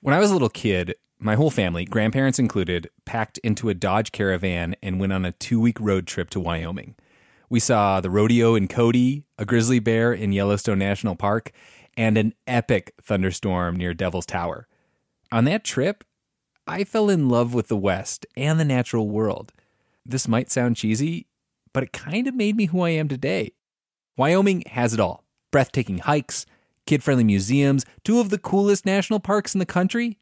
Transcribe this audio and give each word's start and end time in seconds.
When 0.00 0.14
I 0.14 0.20
was 0.20 0.30
a 0.30 0.32
little 0.32 0.48
kid, 0.48 0.94
my 1.18 1.34
whole 1.34 1.50
family, 1.50 1.84
grandparents 1.84 2.38
included, 2.38 2.88
packed 3.04 3.38
into 3.38 3.68
a 3.68 3.74
Dodge 3.74 4.12
Caravan 4.12 4.76
and 4.80 5.00
went 5.00 5.12
on 5.12 5.24
a 5.24 5.32
two 5.32 5.58
week 5.58 5.80
road 5.80 6.06
trip 6.06 6.30
to 6.30 6.40
Wyoming. 6.40 6.94
We 7.50 7.58
saw 7.58 8.00
the 8.00 8.10
rodeo 8.10 8.54
in 8.54 8.68
Cody, 8.68 9.24
a 9.38 9.44
grizzly 9.44 9.80
bear 9.80 10.12
in 10.12 10.30
Yellowstone 10.30 10.78
National 10.78 11.16
Park, 11.16 11.50
and 11.96 12.16
an 12.16 12.34
epic 12.46 12.94
thunderstorm 13.02 13.74
near 13.74 13.92
Devil's 13.92 14.26
Tower. 14.26 14.68
On 15.32 15.44
that 15.46 15.64
trip, 15.64 16.04
I 16.64 16.84
fell 16.84 17.10
in 17.10 17.28
love 17.28 17.52
with 17.52 17.66
the 17.66 17.76
West 17.76 18.24
and 18.36 18.60
the 18.60 18.64
natural 18.64 19.08
world. 19.08 19.52
This 20.06 20.28
might 20.28 20.52
sound 20.52 20.76
cheesy, 20.76 21.26
but 21.72 21.82
it 21.82 21.92
kind 21.92 22.28
of 22.28 22.36
made 22.36 22.56
me 22.56 22.66
who 22.66 22.82
I 22.82 22.90
am 22.90 23.08
today. 23.08 23.52
Wyoming 24.16 24.62
has 24.68 24.94
it 24.94 25.00
all 25.00 25.24
breathtaking 25.50 25.98
hikes, 25.98 26.46
kid 26.88 27.04
friendly 27.04 27.22
museums, 27.24 27.84
two 28.02 28.18
of 28.18 28.30
the 28.30 28.38
coolest 28.38 28.86
national 28.86 29.20
parks 29.20 29.54
in 29.54 29.58
the 29.58 29.66
country. 29.66 30.16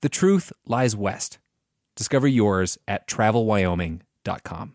The 0.00 0.08
truth 0.08 0.50
lies 0.66 0.96
west. 0.96 1.38
Discover 1.96 2.28
yours 2.28 2.78
at 2.88 3.06
travelwyoming.com. 3.06 4.74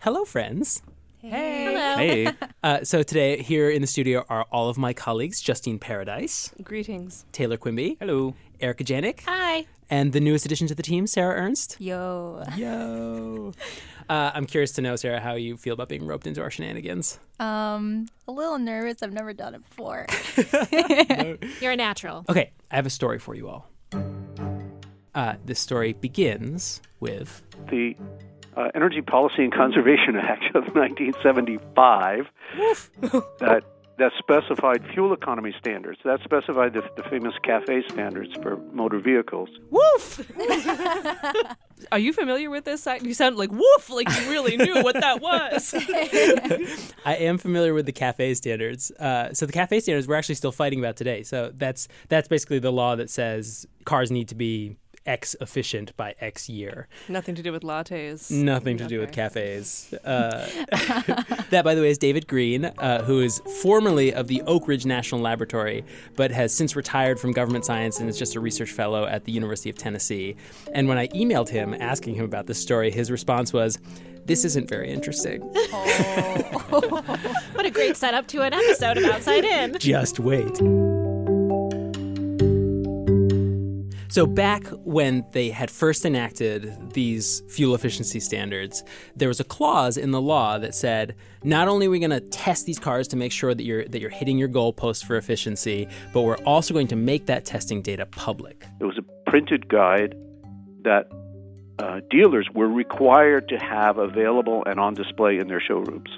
Hello, 0.00 0.24
friends. 0.26 0.82
Hey. 1.22 1.64
Hello. 1.64 1.96
Hey, 1.96 2.28
Uh, 2.62 2.82
so 2.84 3.02
today, 3.02 3.42
here 3.42 3.68
in 3.70 3.80
the 3.82 3.86
studio 3.86 4.24
are 4.30 4.46
all 4.52 4.68
of 4.70 4.76
my 4.78 4.92
colleagues: 4.94 5.40
Justine 5.42 5.78
Paradise, 5.78 6.50
Greetings. 6.62 7.24
Taylor 7.32 7.56
Quimby, 7.58 7.96
hello. 8.00 8.34
Erika 8.60 8.84
Janik, 8.84 9.20
Hi. 9.26 9.66
and 9.90 10.12
the 10.14 10.20
newest 10.20 10.44
addition 10.46 10.66
to 10.68 10.74
the 10.74 10.82
team, 10.82 11.06
Sarah 11.06 11.34
Ernst. 11.36 11.76
Yo. 11.78 12.42
Yo. 12.56 13.52
Uh, 14.08 14.30
I'm 14.34 14.46
curious 14.46 14.72
to 14.72 14.82
know, 14.82 14.96
Sarah, 14.96 15.20
how 15.20 15.34
you 15.34 15.56
feel 15.56 15.74
about 15.74 15.88
being 15.88 16.06
roped 16.06 16.26
into 16.26 16.42
our 16.42 16.50
shenanigans. 16.50 17.18
Um, 17.40 18.08
a 18.28 18.32
little 18.32 18.58
nervous. 18.58 19.02
I've 19.02 19.12
never 19.12 19.32
done 19.32 19.54
it 19.54 19.62
before. 19.68 20.06
You're 21.60 21.72
a 21.72 21.76
natural. 21.76 22.24
Okay, 22.28 22.50
I 22.70 22.76
have 22.76 22.86
a 22.86 22.90
story 22.90 23.18
for 23.18 23.34
you 23.34 23.48
all. 23.48 23.70
Uh, 25.14 25.34
this 25.44 25.60
story 25.60 25.92
begins 25.92 26.82
with 27.00 27.42
the 27.70 27.96
uh, 28.56 28.68
Energy 28.74 29.00
Policy 29.00 29.44
and 29.44 29.52
Conservation 29.52 30.16
Act 30.20 30.54
of 30.54 30.74
1975 30.74 32.26
that 33.38 33.62
that 33.98 34.12
specified 34.18 34.84
fuel 34.92 35.12
economy 35.12 35.54
standards. 35.58 36.00
That 36.04 36.20
specified 36.22 36.74
the, 36.74 36.82
the 36.96 37.02
famous 37.04 37.34
CAFE 37.44 37.90
standards 37.90 38.34
for 38.42 38.56
motor 38.72 38.98
vehicles. 38.98 39.48
Woof! 39.70 40.30
Are 41.92 41.98
you 41.98 42.12
familiar 42.12 42.50
with 42.50 42.64
this? 42.64 42.86
You 43.02 43.14
sound 43.14 43.36
like 43.36 43.50
woof, 43.52 43.90
like 43.90 44.08
you 44.08 44.30
really 44.30 44.56
knew 44.56 44.82
what 44.82 44.94
that 44.94 45.20
was. 45.20 45.74
I 47.04 47.16
am 47.16 47.38
familiar 47.38 47.74
with 47.74 47.86
the 47.86 47.92
cafe 47.92 48.34
standards. 48.34 48.90
Uh, 48.92 49.32
so 49.32 49.46
the 49.46 49.52
cafe 49.52 49.80
standards 49.80 50.08
we're 50.08 50.16
actually 50.16 50.36
still 50.36 50.52
fighting 50.52 50.78
about 50.78 50.96
today. 50.96 51.22
So 51.22 51.50
that's 51.54 51.88
that's 52.08 52.28
basically 52.28 52.58
the 52.58 52.72
law 52.72 52.96
that 52.96 53.10
says 53.10 53.66
cars 53.84 54.10
need 54.10 54.28
to 54.28 54.34
be 54.34 54.76
X 55.06 55.36
efficient 55.40 55.96
by 55.96 56.14
X 56.20 56.48
year. 56.48 56.88
Nothing 57.08 57.34
to 57.34 57.42
do 57.42 57.52
with 57.52 57.62
lattes. 57.62 58.30
Nothing 58.30 58.76
to 58.78 58.86
do 58.86 59.00
with 59.00 59.12
cafes. 59.12 59.92
Uh, 60.04 60.48
that, 61.50 61.62
by 61.64 61.74
the 61.74 61.80
way, 61.80 61.90
is 61.90 61.98
David 61.98 62.26
Greene, 62.26 62.66
uh, 62.78 63.02
who 63.02 63.20
is 63.20 63.40
formerly 63.62 64.12
of 64.12 64.28
the 64.28 64.42
Oak 64.42 64.68
Ridge 64.68 64.86
National 64.86 65.20
Laboratory, 65.20 65.84
but 66.16 66.30
has 66.30 66.54
since 66.54 66.74
retired 66.76 67.20
from 67.20 67.32
government 67.32 67.64
science 67.64 68.00
and 68.00 68.08
is 68.08 68.18
just 68.18 68.34
a 68.36 68.40
research 68.40 68.70
fellow 68.70 69.06
at 69.06 69.24
the 69.24 69.32
University 69.32 69.70
of 69.70 69.76
Tennessee. 69.76 70.36
And 70.72 70.88
when 70.88 70.98
I 70.98 71.08
emailed 71.08 71.48
him 71.48 71.74
asking 71.78 72.14
him 72.14 72.24
about 72.24 72.46
this 72.46 72.60
story, 72.60 72.90
his 72.90 73.10
response 73.10 73.52
was, 73.52 73.78
"This 74.24 74.44
isn't 74.44 74.68
very 74.68 74.90
interesting. 74.90 75.42
What 76.74 77.66
a 77.66 77.70
great 77.70 77.96
setup 77.96 78.26
to 78.28 78.42
an 78.42 78.52
episode 78.52 78.98
of 78.98 79.04
Outside 79.04 79.44
In. 79.44 79.78
Just 79.78 80.18
wait." 80.18 80.93
So, 84.14 84.26
back 84.26 84.68
when 84.84 85.26
they 85.32 85.50
had 85.50 85.72
first 85.72 86.04
enacted 86.04 86.92
these 86.92 87.42
fuel 87.48 87.74
efficiency 87.74 88.20
standards, 88.20 88.84
there 89.16 89.26
was 89.26 89.40
a 89.40 89.44
clause 89.44 89.96
in 89.96 90.12
the 90.12 90.20
law 90.20 90.56
that 90.56 90.72
said, 90.72 91.16
not 91.42 91.66
only 91.66 91.88
are 91.88 91.90
we 91.90 91.98
going 91.98 92.10
to 92.10 92.20
test 92.20 92.64
these 92.64 92.78
cars 92.78 93.08
to 93.08 93.16
make 93.16 93.32
sure 93.32 93.56
that 93.56 93.64
you're 93.64 93.84
that 93.86 94.00
you're 94.00 94.10
hitting 94.10 94.38
your 94.38 94.48
goalposts 94.48 95.04
for 95.04 95.16
efficiency, 95.16 95.88
but 96.12 96.22
we're 96.22 96.36
also 96.46 96.72
going 96.72 96.86
to 96.86 96.94
make 96.94 97.26
that 97.26 97.44
testing 97.44 97.82
data 97.82 98.06
public. 98.06 98.64
There 98.78 98.86
was 98.86 98.98
a 98.98 99.28
printed 99.28 99.68
guide 99.68 100.14
that 100.84 101.10
uh, 101.80 101.98
dealers 102.08 102.48
were 102.54 102.68
required 102.68 103.48
to 103.48 103.56
have 103.56 103.98
available 103.98 104.62
and 104.64 104.78
on 104.78 104.94
display 104.94 105.38
in 105.38 105.48
their 105.48 105.60
showrooms, 105.60 106.08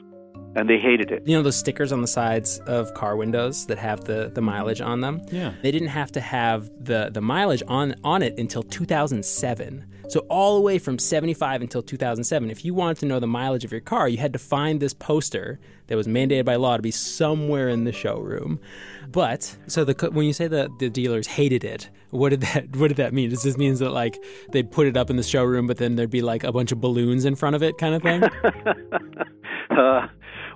and 0.57 0.71
they 0.71 0.79
hated 0.79 1.13
it. 1.13 1.23
You 1.27 1.37
know 1.37 1.43
those 1.43 1.57
stickers 1.57 1.93
on 1.93 2.01
the 2.01 2.07
sides 2.09 2.59
of 2.61 2.93
car 2.95 3.15
windows 3.15 3.67
that 3.67 3.79
have 3.79 4.05
the, 4.05 4.31
the 4.35 4.41
mileage 4.41 4.81
on 4.81 5.03
them? 5.03 5.21
Yeah. 5.31 5.53
They 5.63 5.71
didn't 5.71 5.89
have 5.89 6.11
to 6.13 6.21
have 6.21 6.71
the, 6.83 7.11
the 7.13 7.21
mileage 7.21 7.63
on, 7.69 7.95
on 8.03 8.23
it 8.23 8.39
until 8.39 8.63
2007. 8.63 9.93
So, 10.09 10.21
all 10.31 10.55
the 10.55 10.61
way 10.61 10.79
from 10.79 10.99
75 10.99 11.63
until 11.63 11.83
2007, 11.83 12.51
if 12.51 12.65
you 12.65 12.75
wanted 12.75 12.99
to 12.99 13.07
know 13.07 13.21
the 13.21 13.27
mileage 13.27 13.65
of 13.65 13.73
your 13.73 13.81
car, 13.81 14.09
you 14.09 14.19
had 14.19 14.33
to 14.33 14.39
find 14.39 14.81
this 14.81 14.95
poster 14.95 15.59
that 15.89 15.97
was 15.97 16.07
mandated 16.07 16.45
by 16.45 16.57
law 16.57 16.77
to 16.77 16.83
be 16.83 16.93
somewhere 16.93 17.69
in 17.69 17.85
the 17.85 17.93
showroom. 17.93 18.61
But, 19.09 19.57
so 19.67 19.85
the, 19.85 20.11
when 20.11 20.25
you 20.25 20.33
say 20.33 20.47
that 20.47 20.71
the 20.79 20.89
dealers 20.89 21.27
hated 21.27 21.65
it, 21.65 21.91
what 22.11 22.31
did 22.31 22.43
that 22.43 22.77
what 22.77 22.89
did 22.89 22.97
that 22.99 23.13
mean? 23.13 23.31
Does 23.31 23.43
this 23.43 23.59
mean 23.59 23.75
that 23.75 23.91
like 23.91 24.17
they'd 24.53 24.71
put 24.71 24.87
it 24.87 24.97
up 24.97 25.11
in 25.11 25.17
the 25.17 25.23
showroom, 25.25 25.67
but 25.67 25.77
then 25.77 25.97
there'd 25.97 26.09
be 26.09 26.23
like 26.23 26.45
a 26.45 26.53
bunch 26.53 26.71
of 26.71 26.81
balloons 26.81 27.25
in 27.25 27.35
front 27.35 27.57
of 27.57 27.63
it, 27.63 27.77
kind 27.77 27.95
of 27.95 28.03
thing? 28.03 28.23
uh, 29.77 30.07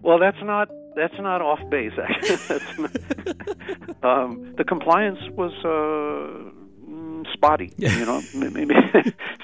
well, 0.03 0.19
that's 0.19 0.43
not 0.43 0.69
that's 0.97 1.15
not 1.19 1.41
off 1.41 1.61
base. 1.71 1.93
Actually, 2.03 2.37
That's 2.49 2.78
not- 2.78 4.05
um, 4.05 4.55
the 4.56 4.65
compliance 4.65 5.19
was 5.37 5.53
uh, 5.65 6.88
mm, 6.91 7.25
spotty. 7.33 7.72
You 7.78 8.06
know, 8.06 8.22
maybe 8.34 8.75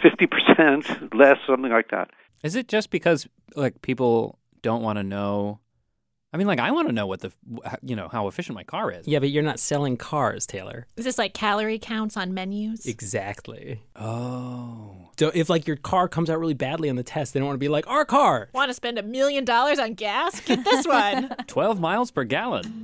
fifty 0.02 0.26
percent 0.26 1.14
less, 1.14 1.36
something 1.46 1.70
like 1.70 1.90
that. 1.90 2.10
Is 2.42 2.56
it 2.56 2.68
just 2.68 2.90
because 2.90 3.26
like 3.54 3.82
people 3.82 4.38
don't 4.62 4.82
want 4.82 4.98
to 4.98 5.02
know? 5.02 5.60
I 6.36 6.38
mean, 6.38 6.46
like 6.48 6.58
I 6.58 6.70
want 6.70 6.86
to 6.88 6.92
know 6.92 7.06
what 7.06 7.20
the 7.20 7.32
you 7.82 7.96
know 7.96 8.08
how 8.08 8.28
efficient 8.28 8.56
my 8.56 8.62
car 8.62 8.90
is. 8.92 9.08
yeah, 9.08 9.20
but 9.20 9.30
you're 9.30 9.42
not 9.42 9.58
selling 9.58 9.96
cars, 9.96 10.46
Taylor. 10.46 10.86
Is 10.98 11.06
this 11.06 11.16
like 11.16 11.32
calorie 11.32 11.78
counts 11.78 12.14
on 12.14 12.34
menus? 12.34 12.84
Exactly. 12.84 13.80
Oh. 13.98 15.08
So 15.18 15.30
if 15.32 15.48
like 15.48 15.66
your 15.66 15.76
car 15.76 16.08
comes 16.08 16.28
out 16.28 16.38
really 16.38 16.52
badly 16.52 16.90
on 16.90 16.96
the 16.96 17.02
test, 17.02 17.32
they 17.32 17.40
don't 17.40 17.46
want 17.46 17.54
to 17.56 17.58
be 17.58 17.68
like 17.68 17.86
our 17.86 18.04
car. 18.04 18.50
Want 18.52 18.68
to 18.68 18.74
spend 18.74 18.98
a 18.98 19.02
million 19.02 19.46
dollars 19.46 19.78
on 19.78 19.94
gas? 19.94 20.38
Get 20.40 20.62
this 20.62 20.86
one. 20.86 21.34
12 21.46 21.80
miles 21.80 22.10
per 22.10 22.24
gallon. 22.24 22.82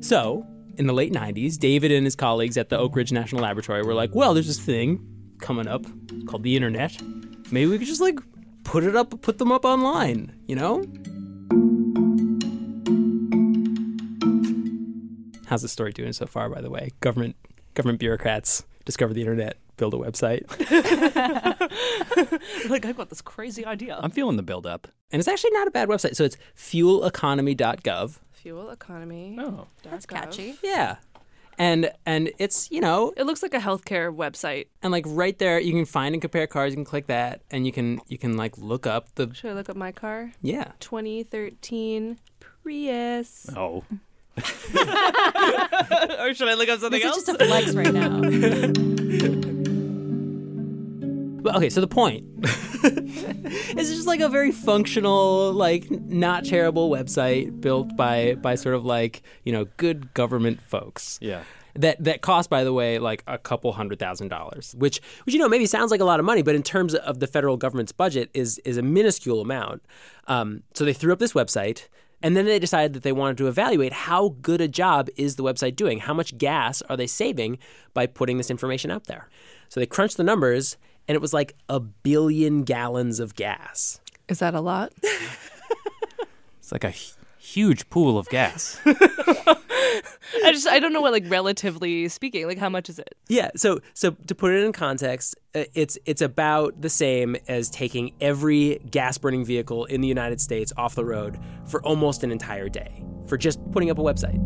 So 0.00 0.46
in 0.76 0.86
the 0.86 0.92
late 0.92 1.12
'90s, 1.12 1.58
David 1.58 1.90
and 1.92 2.04
his 2.04 2.14
colleagues 2.16 2.56
at 2.58 2.68
the 2.68 2.78
Oak 2.78 2.94
Ridge 2.96 3.12
National 3.12 3.42
Laboratory 3.42 3.82
were 3.82 3.94
like, 3.94 4.14
"Well, 4.14 4.34
there's 4.34 4.46
this 4.48 4.58
thing 4.60 5.00
coming 5.40 5.66
up 5.66 5.84
called 6.26 6.42
the 6.42 6.56
internet. 6.56 7.00
Maybe 7.50 7.70
we 7.70 7.78
could 7.78 7.86
just 7.86 8.00
like 8.00 8.18
put 8.64 8.84
it 8.84 8.96
up, 8.96 9.20
put 9.22 9.38
them 9.38 9.52
up 9.52 9.64
online, 9.64 10.34
you 10.46 10.56
know?" 10.56 10.84
How's 15.46 15.62
the 15.62 15.68
story 15.68 15.92
doing 15.92 16.12
so 16.12 16.26
far? 16.26 16.48
By 16.48 16.60
the 16.60 16.70
way, 16.70 16.90
government 17.00 17.36
government 17.74 18.00
bureaucrats 18.00 18.64
discover 18.84 19.14
the 19.14 19.20
internet, 19.20 19.56
build 19.76 19.94
a 19.94 19.96
website, 19.96 20.44
like, 22.70 22.84
I've 22.84 22.96
got 22.96 23.08
this 23.08 23.22
crazy 23.22 23.64
idea. 23.64 23.98
I'm 24.02 24.10
feeling 24.10 24.36
the 24.36 24.42
build 24.42 24.66
up. 24.66 24.88
and 25.10 25.20
it's 25.20 25.28
actually 25.28 25.52
not 25.52 25.66
a 25.66 25.70
bad 25.70 25.88
website. 25.88 26.16
So 26.16 26.24
it's 26.24 26.36
fueleconomy.gov. 26.56 28.18
Fuel 28.32 28.70
economy. 28.70 29.36
Oh. 29.40 29.66
That's 29.82 30.06
catchy. 30.06 30.56
Yeah. 30.62 30.96
And 31.58 31.90
and 32.04 32.30
it's, 32.38 32.70
you 32.70 32.80
know, 32.80 33.12
It 33.16 33.24
looks 33.24 33.42
like 33.42 33.54
a 33.54 33.58
healthcare 33.58 34.14
website. 34.14 34.66
and 34.82 34.90
like 34.92 35.04
right 35.06 35.38
there 35.38 35.58
you 35.60 35.72
can 35.72 35.84
find 35.84 36.14
and 36.14 36.20
compare 36.22 36.46
cars, 36.46 36.72
you 36.72 36.76
can 36.76 36.84
click 36.84 37.06
that 37.06 37.40
and 37.50 37.64
you 37.66 37.72
can 37.72 38.00
you 38.08 38.18
can 38.18 38.36
like 38.36 38.58
look 38.58 38.86
up 38.86 39.14
the 39.14 39.32
Should 39.34 39.50
I 39.50 39.54
look 39.54 39.68
up 39.68 39.76
my 39.76 39.92
car? 39.92 40.32
yeah. 40.42 40.72
2013 40.80 42.18
Prius. 42.40 43.48
Oh. 43.56 43.84
or 44.36 44.42
should 46.34 46.48
I 46.48 46.54
look 46.54 46.68
up 46.68 46.80
something 46.80 47.00
This 47.00 47.04
else? 47.04 47.18
is 47.18 47.26
just 47.26 47.40
a 47.40 47.44
flex 47.46 47.74
right 47.74 47.92
now. 47.92 48.20
Well, 51.44 51.58
okay, 51.58 51.68
so 51.68 51.82
the 51.82 51.86
point 51.86 52.24
is 52.84 53.94
just 53.94 54.06
like 54.06 54.20
a 54.20 54.28
very 54.28 54.52
functional, 54.52 55.52
like 55.52 55.90
not 55.90 56.44
terrible 56.44 56.90
website 56.90 57.60
built 57.60 57.96
by 57.96 58.34
by 58.36 58.54
sort 58.54 58.74
of 58.74 58.84
like, 58.84 59.22
you 59.44 59.52
know, 59.52 59.64
good 59.76 60.12
government 60.14 60.60
folks. 60.60 61.18
Yeah. 61.20 61.42
that 61.74 62.02
that 62.04 62.20
cost 62.20 62.48
by 62.50 62.62
the 62.62 62.72
way 62.72 62.98
like 62.98 63.24
a 63.26 63.36
couple 63.36 63.72
hundred 63.72 63.98
thousand 63.98 64.28
dollars 64.28 64.76
which 64.78 65.00
which 65.24 65.34
you 65.34 65.40
know 65.40 65.48
maybe 65.48 65.66
sounds 65.66 65.90
like 65.90 66.00
a 66.00 66.04
lot 66.04 66.20
of 66.20 66.26
money 66.26 66.40
but 66.40 66.54
in 66.54 66.62
terms 66.62 66.94
of 66.94 67.18
the 67.18 67.26
federal 67.26 67.56
government's 67.56 67.90
budget 67.90 68.30
is 68.32 68.58
is 68.64 68.76
a 68.76 68.82
minuscule 68.82 69.40
amount 69.40 69.82
um, 70.28 70.62
so 70.74 70.84
they 70.84 70.92
threw 70.92 71.12
up 71.12 71.18
this 71.18 71.32
website 71.32 71.88
and 72.22 72.36
then 72.36 72.44
they 72.46 72.60
decided 72.60 72.92
that 72.92 73.02
they 73.02 73.10
wanted 73.10 73.36
to 73.36 73.48
evaluate 73.48 73.92
how 73.92 74.36
good 74.40 74.60
a 74.60 74.68
job 74.68 75.08
is 75.16 75.34
the 75.34 75.42
website 75.42 75.74
doing 75.74 75.98
how 75.98 76.14
much 76.14 76.38
gas 76.38 76.80
are 76.82 76.96
they 76.96 77.08
saving 77.08 77.58
by 77.92 78.06
putting 78.06 78.38
this 78.38 78.50
information 78.52 78.92
out 78.92 79.04
there 79.06 79.28
so 79.68 79.80
they 79.80 79.86
crunched 79.86 80.16
the 80.16 80.22
numbers 80.22 80.76
and 81.08 81.14
it 81.14 81.20
was 81.20 81.32
like 81.32 81.54
a 81.68 81.80
billion 81.80 82.62
gallons 82.62 83.20
of 83.20 83.34
gas 83.34 84.00
Is 84.28 84.38
that 84.38 84.54
a 84.54 84.60
lot? 84.60 84.92
It's 86.64 86.72
like 86.72 86.84
a 86.84 86.94
huge 87.38 87.90
pool 87.90 88.16
of 88.16 88.26
gas. 88.30 88.80
I 88.86 90.50
just 90.50 90.66
I 90.66 90.78
don't 90.78 90.94
know 90.94 91.02
what 91.02 91.12
like 91.12 91.24
relatively 91.28 92.08
speaking, 92.08 92.46
like 92.46 92.56
how 92.56 92.70
much 92.70 92.88
is 92.88 92.98
it? 92.98 93.14
Yeah, 93.28 93.50
so 93.54 93.80
so 93.92 94.12
to 94.12 94.34
put 94.34 94.50
it 94.50 94.64
in 94.64 94.72
context, 94.72 95.36
uh, 95.54 95.64
it's 95.74 95.98
it's 96.06 96.22
about 96.22 96.80
the 96.80 96.88
same 96.88 97.36
as 97.48 97.68
taking 97.68 98.14
every 98.18 98.78
gas 98.90 99.18
burning 99.18 99.44
vehicle 99.44 99.84
in 99.84 100.00
the 100.00 100.08
United 100.08 100.40
States 100.40 100.72
off 100.78 100.94
the 100.94 101.04
road 101.04 101.38
for 101.66 101.82
almost 101.82 102.24
an 102.24 102.32
entire 102.32 102.70
day 102.70 103.04
for 103.26 103.36
just 103.36 103.60
putting 103.72 103.90
up 103.90 103.98
a 103.98 104.02
website. 104.02 104.40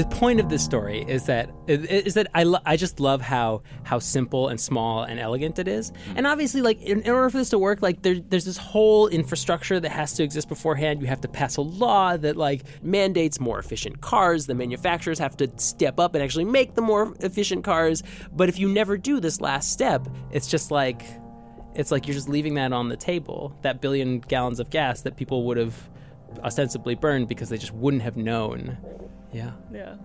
The 0.00 0.06
point 0.06 0.40
of 0.40 0.48
this 0.48 0.64
story 0.64 1.04
is 1.06 1.26
that 1.26 1.50
is 1.68 2.14
that 2.14 2.28
I, 2.34 2.44
lo- 2.44 2.62
I 2.64 2.78
just 2.78 3.00
love 3.00 3.20
how 3.20 3.60
how 3.82 3.98
simple 3.98 4.48
and 4.48 4.58
small 4.58 5.02
and 5.02 5.20
elegant 5.20 5.58
it 5.58 5.68
is. 5.68 5.90
Mm-hmm. 5.90 6.16
And 6.16 6.26
obviously 6.26 6.62
like 6.62 6.80
in, 6.80 7.02
in 7.02 7.10
order 7.10 7.28
for 7.28 7.36
this 7.36 7.50
to 7.50 7.58
work 7.58 7.82
like 7.82 8.00
there, 8.00 8.14
there's 8.18 8.46
this 8.46 8.56
whole 8.56 9.08
infrastructure 9.08 9.78
that 9.78 9.90
has 9.90 10.14
to 10.14 10.22
exist 10.22 10.48
beforehand. 10.48 11.02
You 11.02 11.08
have 11.08 11.20
to 11.20 11.28
pass 11.28 11.58
a 11.58 11.60
law 11.60 12.16
that 12.16 12.38
like 12.38 12.62
mandates 12.82 13.38
more 13.40 13.58
efficient 13.58 14.00
cars. 14.00 14.46
The 14.46 14.54
manufacturers 14.54 15.18
have 15.18 15.36
to 15.36 15.52
step 15.58 16.00
up 16.00 16.14
and 16.14 16.24
actually 16.24 16.46
make 16.46 16.76
the 16.76 16.82
more 16.82 17.14
efficient 17.20 17.62
cars. 17.62 18.02
But 18.32 18.48
if 18.48 18.58
you 18.58 18.70
never 18.70 18.96
do 18.96 19.20
this 19.20 19.38
last 19.42 19.70
step, 19.70 20.08
it's 20.30 20.46
just 20.46 20.70
like 20.70 21.02
it's 21.74 21.90
like 21.90 22.06
you're 22.06 22.14
just 22.14 22.30
leaving 22.30 22.54
that 22.54 22.72
on 22.72 22.88
the 22.88 22.96
table, 22.96 23.54
that 23.60 23.82
billion 23.82 24.20
gallons 24.20 24.60
of 24.60 24.70
gas 24.70 25.02
that 25.02 25.18
people 25.18 25.44
would 25.44 25.58
have 25.58 25.90
ostensibly 26.42 26.94
burned 26.94 27.28
because 27.28 27.50
they 27.50 27.58
just 27.58 27.74
wouldn't 27.74 28.02
have 28.02 28.16
known. 28.16 28.78
Yeah. 29.32 29.52
Yeah. 29.72 29.96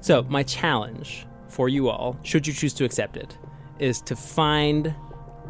So, 0.00 0.22
my 0.24 0.42
challenge 0.42 1.26
for 1.48 1.68
you 1.68 1.88
all, 1.88 2.18
should 2.22 2.46
you 2.46 2.52
choose 2.52 2.74
to 2.74 2.84
accept 2.84 3.16
it, 3.16 3.36
is 3.78 4.00
to 4.02 4.14
find 4.14 4.94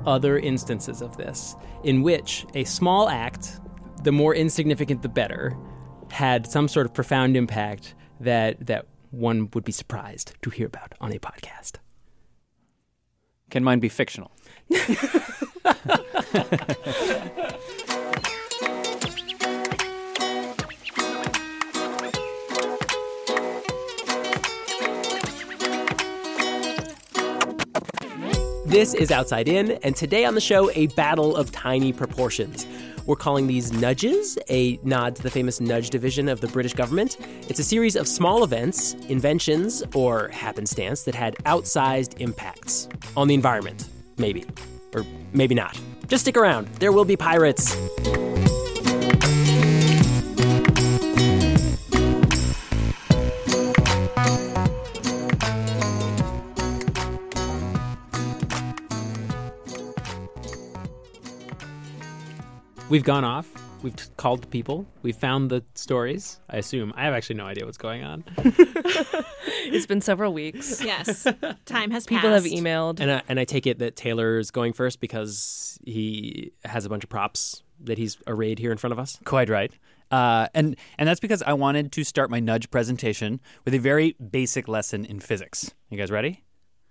other 0.07 0.39
instances 0.39 1.03
of 1.03 1.17
this 1.17 1.57
in 1.85 2.03
which 2.03 2.47
a 2.55 2.65
small 2.65 3.09
act, 3.09 3.61
the 4.05 4.13
more 4.13 4.35
insignificant 4.35 5.03
the 5.03 5.09
better, 5.09 5.57
had 6.11 6.47
some 6.47 6.69
sort 6.69 6.87
of 6.87 6.95
profound 6.95 7.37
impact 7.37 7.95
that 8.21 8.67
that 8.67 8.87
one 9.11 9.49
would 9.55 9.65
be 9.65 9.73
surprised 9.73 10.35
to 10.43 10.51
hear 10.51 10.67
about 10.67 10.95
on 11.01 11.13
a 11.13 11.19
podcast. 11.19 11.77
Can 13.51 13.65
mine 13.65 13.81
be 13.81 13.89
fictional? 13.89 14.31
This 28.69 28.93
is 28.93 29.11
Outside 29.11 29.49
In, 29.49 29.71
and 29.83 29.97
today 29.97 30.27
on 30.27 30.35
the 30.35 30.43
show, 30.43 30.71
a 30.73 30.89
battle 30.89 31.35
of 31.35 31.51
tiny 31.51 31.91
proportions. 31.91 32.67
We're 33.07 33.17
calling 33.17 33.47
these 33.47 33.73
nudges, 33.73 34.39
a 34.51 34.79
nod 34.83 35.17
to 35.17 35.23
the 35.23 35.31
famous 35.31 35.59
nudge 35.59 35.89
division 35.89 36.29
of 36.29 36.43
the 36.43 36.49
British 36.49 36.75
government. 36.75 37.17
It's 37.49 37.59
a 37.61 37.65
series 37.65 37.97
of 37.97 38.07
small 38.07 38.45
events, 38.45 38.93
inventions, 39.09 39.83
or 39.95 40.29
happenstance 40.29 41.05
that 41.05 41.15
had 41.15 41.35
outsized 41.47 42.21
impacts 42.21 42.91
on 43.17 43.27
the 43.27 43.33
environment. 43.33 43.89
Maybe. 44.19 44.45
Or 44.95 45.03
maybe 45.33 45.55
not. 45.55 45.81
Just 46.07 46.25
stick 46.25 46.37
around, 46.37 46.67
there 46.75 46.93
will 46.93 47.07
be 47.07 47.17
pirates. 47.17 47.75
We've 62.89 63.05
gone 63.05 63.25
off. 63.25 63.47
We've 63.83 63.95
t- 63.95 64.05
called 64.17 64.49
people. 64.51 64.87
We've 65.03 65.15
found 65.17 65.51
the 65.51 65.63
stories. 65.75 66.41
I 66.49 66.57
assume. 66.57 66.93
I 66.97 67.05
have 67.05 67.13
actually 67.13 67.37
no 67.37 67.45
idea 67.45 67.67
what's 67.67 67.79
going 67.79 68.03
on. 68.03 68.25
It's 69.71 69.87
been 69.87 70.01
several 70.01 70.33
weeks. 70.33 70.83
Yes. 70.83 71.25
Time 71.67 71.91
has 71.91 72.07
passed. 72.07 72.09
People 72.09 72.31
have 72.31 72.45
emailed. 72.45 73.01
And 73.01 73.11
I, 73.11 73.23
and 73.29 73.39
I 73.39 73.45
take 73.45 73.67
it 73.67 73.81
that 73.81 73.97
Taylor's 73.97 74.51
going 74.51 74.73
first 74.73 74.99
because 74.99 75.79
he 75.85 76.53
has 76.65 76.87
a 76.87 76.89
bunch 76.89 77.05
of 77.05 77.11
props 77.11 77.63
that 77.85 77.99
he's 77.99 78.17
arrayed 78.27 78.59
here 78.59 78.73
in 78.73 78.79
front 78.79 78.93
of 78.93 78.99
us. 78.99 79.19
Quite 79.25 79.51
right. 79.51 79.71
Uh, 80.11 80.49
and 80.55 80.75
and 80.97 81.07
that's 81.07 81.21
because 81.21 81.43
I 81.43 81.53
wanted 81.53 81.93
to 81.93 82.05
start 82.05 82.31
my 82.31 82.41
nudge 82.41 82.71
presentation 82.71 83.41
with 83.67 83.75
a 83.75 83.79
very 83.79 84.17
basic 84.31 84.69
lesson 84.69 85.05
in 85.05 85.21
physics. 85.21 85.75
You 85.91 85.99
guys 85.99 86.11
ready? 86.11 86.45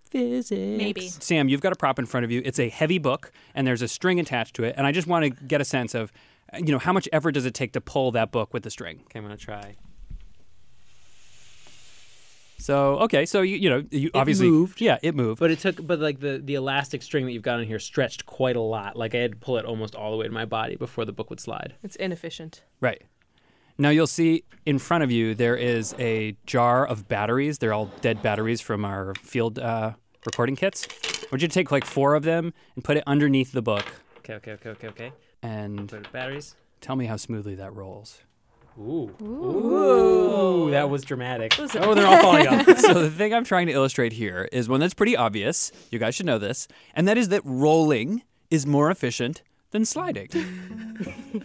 Physics. 0.09 0.51
Maybe. 0.51 1.09
Sam, 1.09 1.49
you've 1.49 1.61
got 1.61 1.73
a 1.73 1.75
prop 1.75 1.99
in 1.99 2.05
front 2.05 2.23
of 2.23 2.31
you. 2.31 2.41
It's 2.45 2.59
a 2.59 2.69
heavy 2.69 2.97
book, 2.97 3.31
and 3.53 3.65
there's 3.67 3.81
a 3.81 3.87
string 3.87 4.19
attached 4.19 4.55
to 4.55 4.63
it. 4.63 4.75
And 4.77 4.87
I 4.87 4.91
just 4.91 5.07
want 5.07 5.25
to 5.25 5.29
get 5.29 5.61
a 5.61 5.65
sense 5.65 5.93
of, 5.93 6.11
you 6.57 6.71
know, 6.71 6.79
how 6.79 6.93
much 6.93 7.07
effort 7.11 7.31
does 7.31 7.45
it 7.45 7.53
take 7.53 7.73
to 7.73 7.81
pull 7.81 8.11
that 8.11 8.31
book 8.31 8.53
with 8.53 8.63
the 8.63 8.71
string? 8.71 9.01
Okay, 9.05 9.19
I'm 9.19 9.25
gonna 9.25 9.37
try. 9.37 9.75
So 12.59 12.97
okay, 12.99 13.25
so 13.25 13.41
you 13.41 13.57
you 13.57 13.69
know 13.69 13.83
you 13.91 14.09
obviously 14.13 14.49
moved. 14.49 14.81
Yeah, 14.81 14.97
it 15.03 15.15
moved. 15.15 15.39
But 15.39 15.51
it 15.51 15.59
took, 15.59 15.85
but 15.85 15.99
like 15.99 16.19
the 16.19 16.41
the 16.43 16.55
elastic 16.55 17.03
string 17.03 17.25
that 17.25 17.31
you've 17.31 17.43
got 17.43 17.59
on 17.59 17.65
here 17.65 17.79
stretched 17.79 18.25
quite 18.25 18.55
a 18.55 18.61
lot. 18.61 18.95
Like 18.95 19.13
I 19.13 19.19
had 19.19 19.31
to 19.33 19.37
pull 19.37 19.57
it 19.57 19.65
almost 19.65 19.95
all 19.95 20.11
the 20.11 20.17
way 20.17 20.25
to 20.25 20.33
my 20.33 20.45
body 20.45 20.75
before 20.75 21.05
the 21.05 21.11
book 21.11 21.29
would 21.29 21.39
slide. 21.39 21.75
It's 21.83 21.95
inefficient. 21.97 22.63
Right. 22.81 23.03
Now 23.77 23.89
you'll 23.89 24.07
see 24.07 24.43
in 24.65 24.79
front 24.79 25.03
of 25.03 25.11
you 25.11 25.35
there 25.35 25.55
is 25.55 25.93
a 25.99 26.35
jar 26.45 26.85
of 26.85 27.07
batteries. 27.07 27.59
They're 27.59 27.73
all 27.73 27.91
dead 28.01 28.21
batteries 28.21 28.59
from 28.61 28.83
our 28.85 29.13
field 29.15 29.59
uh, 29.59 29.93
recording 30.25 30.55
kits. 30.55 30.87
I 31.05 31.27
want 31.31 31.41
you 31.41 31.47
to 31.47 31.53
take 31.53 31.71
like 31.71 31.85
four 31.85 32.15
of 32.15 32.23
them 32.23 32.53
and 32.75 32.83
put 32.83 32.97
it 32.97 33.03
underneath 33.05 33.51
the 33.51 33.61
book 33.61 33.85
Okay, 34.19 34.33
okay, 34.35 34.51
okay, 34.53 34.69
okay, 34.71 34.87
okay. 34.89 35.11
and 35.41 35.89
Put 35.89 36.11
batteries. 36.11 36.55
tell 36.81 36.95
me 36.95 37.05
how 37.05 37.15
smoothly 37.17 37.55
that 37.55 37.73
rolls. 37.73 38.19
Ooh. 38.79 39.11
Ooh. 39.23 40.69
That 40.71 40.89
was 40.89 41.03
dramatic. 41.03 41.57
Oh, 41.75 41.93
they're 41.95 42.05
all 42.05 42.21
falling 42.21 42.47
off. 42.47 42.65
so 42.79 42.93
the 42.93 43.09
thing 43.09 43.33
I'm 43.33 43.43
trying 43.43 43.67
to 43.67 43.73
illustrate 43.73 44.13
here 44.13 44.47
is 44.51 44.67
one 44.69 44.79
that's 44.79 44.93
pretty 44.93 45.15
obvious. 45.17 45.71
You 45.91 45.97
guys 45.99 46.13
should 46.15 46.25
know 46.27 46.37
this, 46.37 46.67
and 46.93 47.07
that 47.07 47.17
is 47.17 47.29
that 47.29 47.41
rolling 47.43 48.21
is 48.51 48.65
more 48.67 48.91
efficient 48.91 49.41
than 49.71 49.85
sliding. 49.85 50.29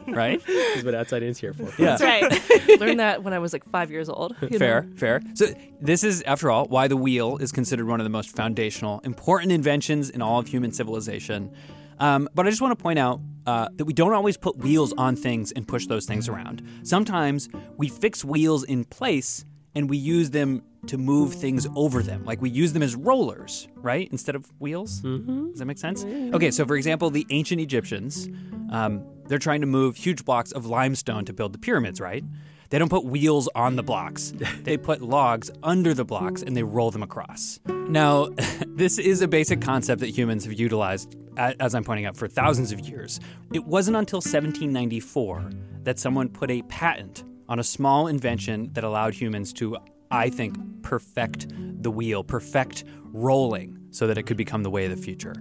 right? 0.09 0.45
This 0.47 0.79
is 0.79 0.85
what 0.85 0.95
Outside 0.95 1.23
In's 1.23 1.39
here 1.39 1.53
for. 1.53 1.65
Yeah. 1.81 1.97
That's 1.97 2.03
right. 2.03 2.81
Learned 2.81 3.01
that 3.01 3.23
when 3.23 3.33
I 3.33 3.39
was 3.39 3.53
like 3.53 3.65
five 3.65 3.91
years 3.91 4.09
old. 4.09 4.37
Fair, 4.37 4.83
know? 4.83 4.97
fair. 4.97 5.21
So 5.35 5.47
this 5.81 6.05
is, 6.05 6.23
after 6.23 6.51
all, 6.51 6.67
why 6.67 6.89
the 6.89 6.97
wheel 6.97 7.39
is 7.39 7.53
considered 7.53 7.87
one 7.87 8.01
of 8.01 8.05
the 8.05 8.11
most 8.11 8.35
foundational, 8.35 9.01
important 9.01 9.53
inventions 9.53 10.11
in 10.11 10.23
all 10.23 10.39
of 10.39 10.47
human 10.47 10.73
civilization. 10.73 11.53
Um, 11.99 12.29
but 12.35 12.47
I 12.47 12.51
just 12.51 12.63
want 12.63 12.77
to 12.77 12.83
point 12.83 12.99
out 12.99 13.21
uh, 13.47 13.69
that 13.77 13.85
we 13.85 13.93
don't 13.93 14.13
always 14.13 14.37
put 14.37 14.57
wheels 14.59 14.93
on 14.95 15.17
things 15.17 15.53
and 15.53 15.67
push 15.67 15.87
those 15.87 16.07
things 16.07 16.29
around. 16.29 16.67
Sometimes 16.85 17.49
we 17.77 17.89
fix 17.89 18.25
wheels 18.25 18.65
in 18.65 18.85
place 18.85 19.45
and 19.75 19.89
we 19.89 19.97
use 19.97 20.31
them 20.31 20.63
to 20.87 20.99
move 20.99 21.35
things 21.35 21.67
over 21.77 22.03
them. 22.03 22.25
Like 22.25 22.43
we 22.43 22.51
use 22.51 22.73
them 22.73 22.83
as 22.83 22.95
rollers, 22.97 23.69
right? 23.77 24.09
Instead 24.11 24.35
of 24.35 24.53
wheels. 24.59 25.01
Mm-hmm. 25.03 25.51
Does 25.51 25.59
that 25.61 25.67
make 25.67 25.79
sense? 25.79 26.05
Okay, 26.05 26.51
so 26.51 26.65
for 26.67 26.77
example, 26.77 27.11
the 27.11 27.27
ancient 27.31 27.61
Egyptians, 27.61 28.29
um, 28.71 29.05
they're 29.27 29.39
trying 29.39 29.61
to 29.61 29.67
move 29.67 29.97
huge 29.97 30.25
blocks 30.25 30.53
of 30.53 30.67
limestone 30.67 31.25
to 31.27 31.33
build 31.33 31.53
the 31.53 31.59
pyramids, 31.59 32.01
right? 32.01 32.25
They 32.71 32.79
don't 32.79 32.89
put 32.89 33.05
wheels 33.05 33.49
on 33.55 33.77
the 33.77 33.83
blocks. 33.83 34.33
They 34.63 34.77
put 34.77 35.03
logs 35.03 35.51
under 35.63 35.93
the 35.93 36.05
blocks 36.05 36.43
and 36.43 36.57
they 36.57 36.63
roll 36.63 36.91
them 36.91 37.03
across. 37.03 37.61
Now, 37.67 38.29
this 38.67 38.99
is 38.99 39.23
a 39.23 39.29
basic 39.29 39.61
concept 39.61 40.01
that 40.01 40.09
humans 40.09 40.45
have 40.45 40.59
utilized, 40.59 41.17
as 41.37 41.75
I'm 41.75 41.85
pointing 41.85 42.07
out, 42.07 42.17
for 42.17 42.29
thousands 42.29 42.73
of 42.73 42.81
years. 42.81 43.21
It 43.53 43.65
wasn't 43.67 43.97
until 43.97 44.19
1794 44.19 45.51
that 45.83 45.99
someone 45.99 46.29
put 46.29 46.51
a 46.51 46.63
patent 46.63 47.25
on 47.49 47.59
a 47.59 47.65
small 47.65 48.07
invention 48.07 48.73
that 48.73 48.85
allowed 48.85 49.15
humans 49.15 49.53
to, 49.55 49.77
I 50.11 50.31
think, 50.31 50.57
perfect 50.83 51.47
the 51.83 51.91
wheel, 51.91 52.25
perfect 52.25 52.85
rolling, 53.13 53.79
so 53.91 54.07
that 54.07 54.19
it 54.19 54.25
could 54.25 54.37
become 54.37 54.63
the 54.63 54.71
way 54.71 54.85
of 54.85 54.91
the 54.91 55.03
future. 55.03 55.35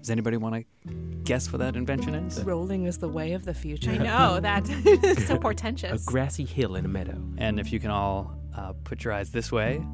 Does 0.00 0.10
anybody 0.10 0.36
want 0.36 0.54
to 0.54 0.90
guess 1.24 1.52
what 1.52 1.58
that 1.58 1.74
invention 1.76 2.14
is? 2.14 2.42
Rolling 2.44 2.86
is 2.86 2.98
the 2.98 3.08
way 3.08 3.32
of 3.32 3.44
the 3.44 3.54
future. 3.54 3.90
I 3.90 3.96
know 3.98 4.40
that 4.40 4.68
is 4.68 5.26
so 5.28 5.36
portentous. 5.38 6.02
A 6.02 6.04
grassy 6.06 6.44
hill 6.44 6.76
in 6.76 6.84
a 6.84 6.88
meadow. 6.88 7.20
And 7.38 7.58
if 7.58 7.72
you 7.72 7.80
can 7.80 7.90
all 7.90 8.38
uh, 8.56 8.72
put 8.84 9.02
your 9.04 9.12
eyes 9.12 9.30
this 9.32 9.50
way, 9.50 9.84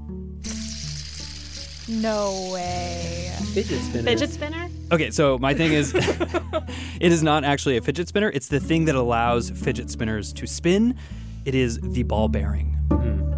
No 1.89 2.51
way. 2.53 3.33
Fidget 3.55 3.81
spinner. 3.81 4.03
Fidget 4.05 4.31
spinner? 4.31 4.69
Okay, 4.93 5.11
so 5.11 5.39
my 5.39 5.53
thing 5.55 5.73
is, 5.73 5.93
it 7.01 7.11
is 7.12 7.23
not 7.23 7.43
actually 7.45 7.77
a 7.77 7.81
fidget 7.81 8.09
spinner. 8.09 8.31
It's 8.31 8.49
the 8.49 8.61
thing 8.61 8.85
that 8.85 8.95
allows 8.95 9.51
fidget 9.51 9.91
spinners 9.91 10.33
to 10.35 10.47
spin. 10.47 10.97
It 11.44 11.54
is 11.54 11.80
the 11.80 12.04
ball 12.04 12.28
bearing. 12.28 12.78
Hmm. 12.90 13.32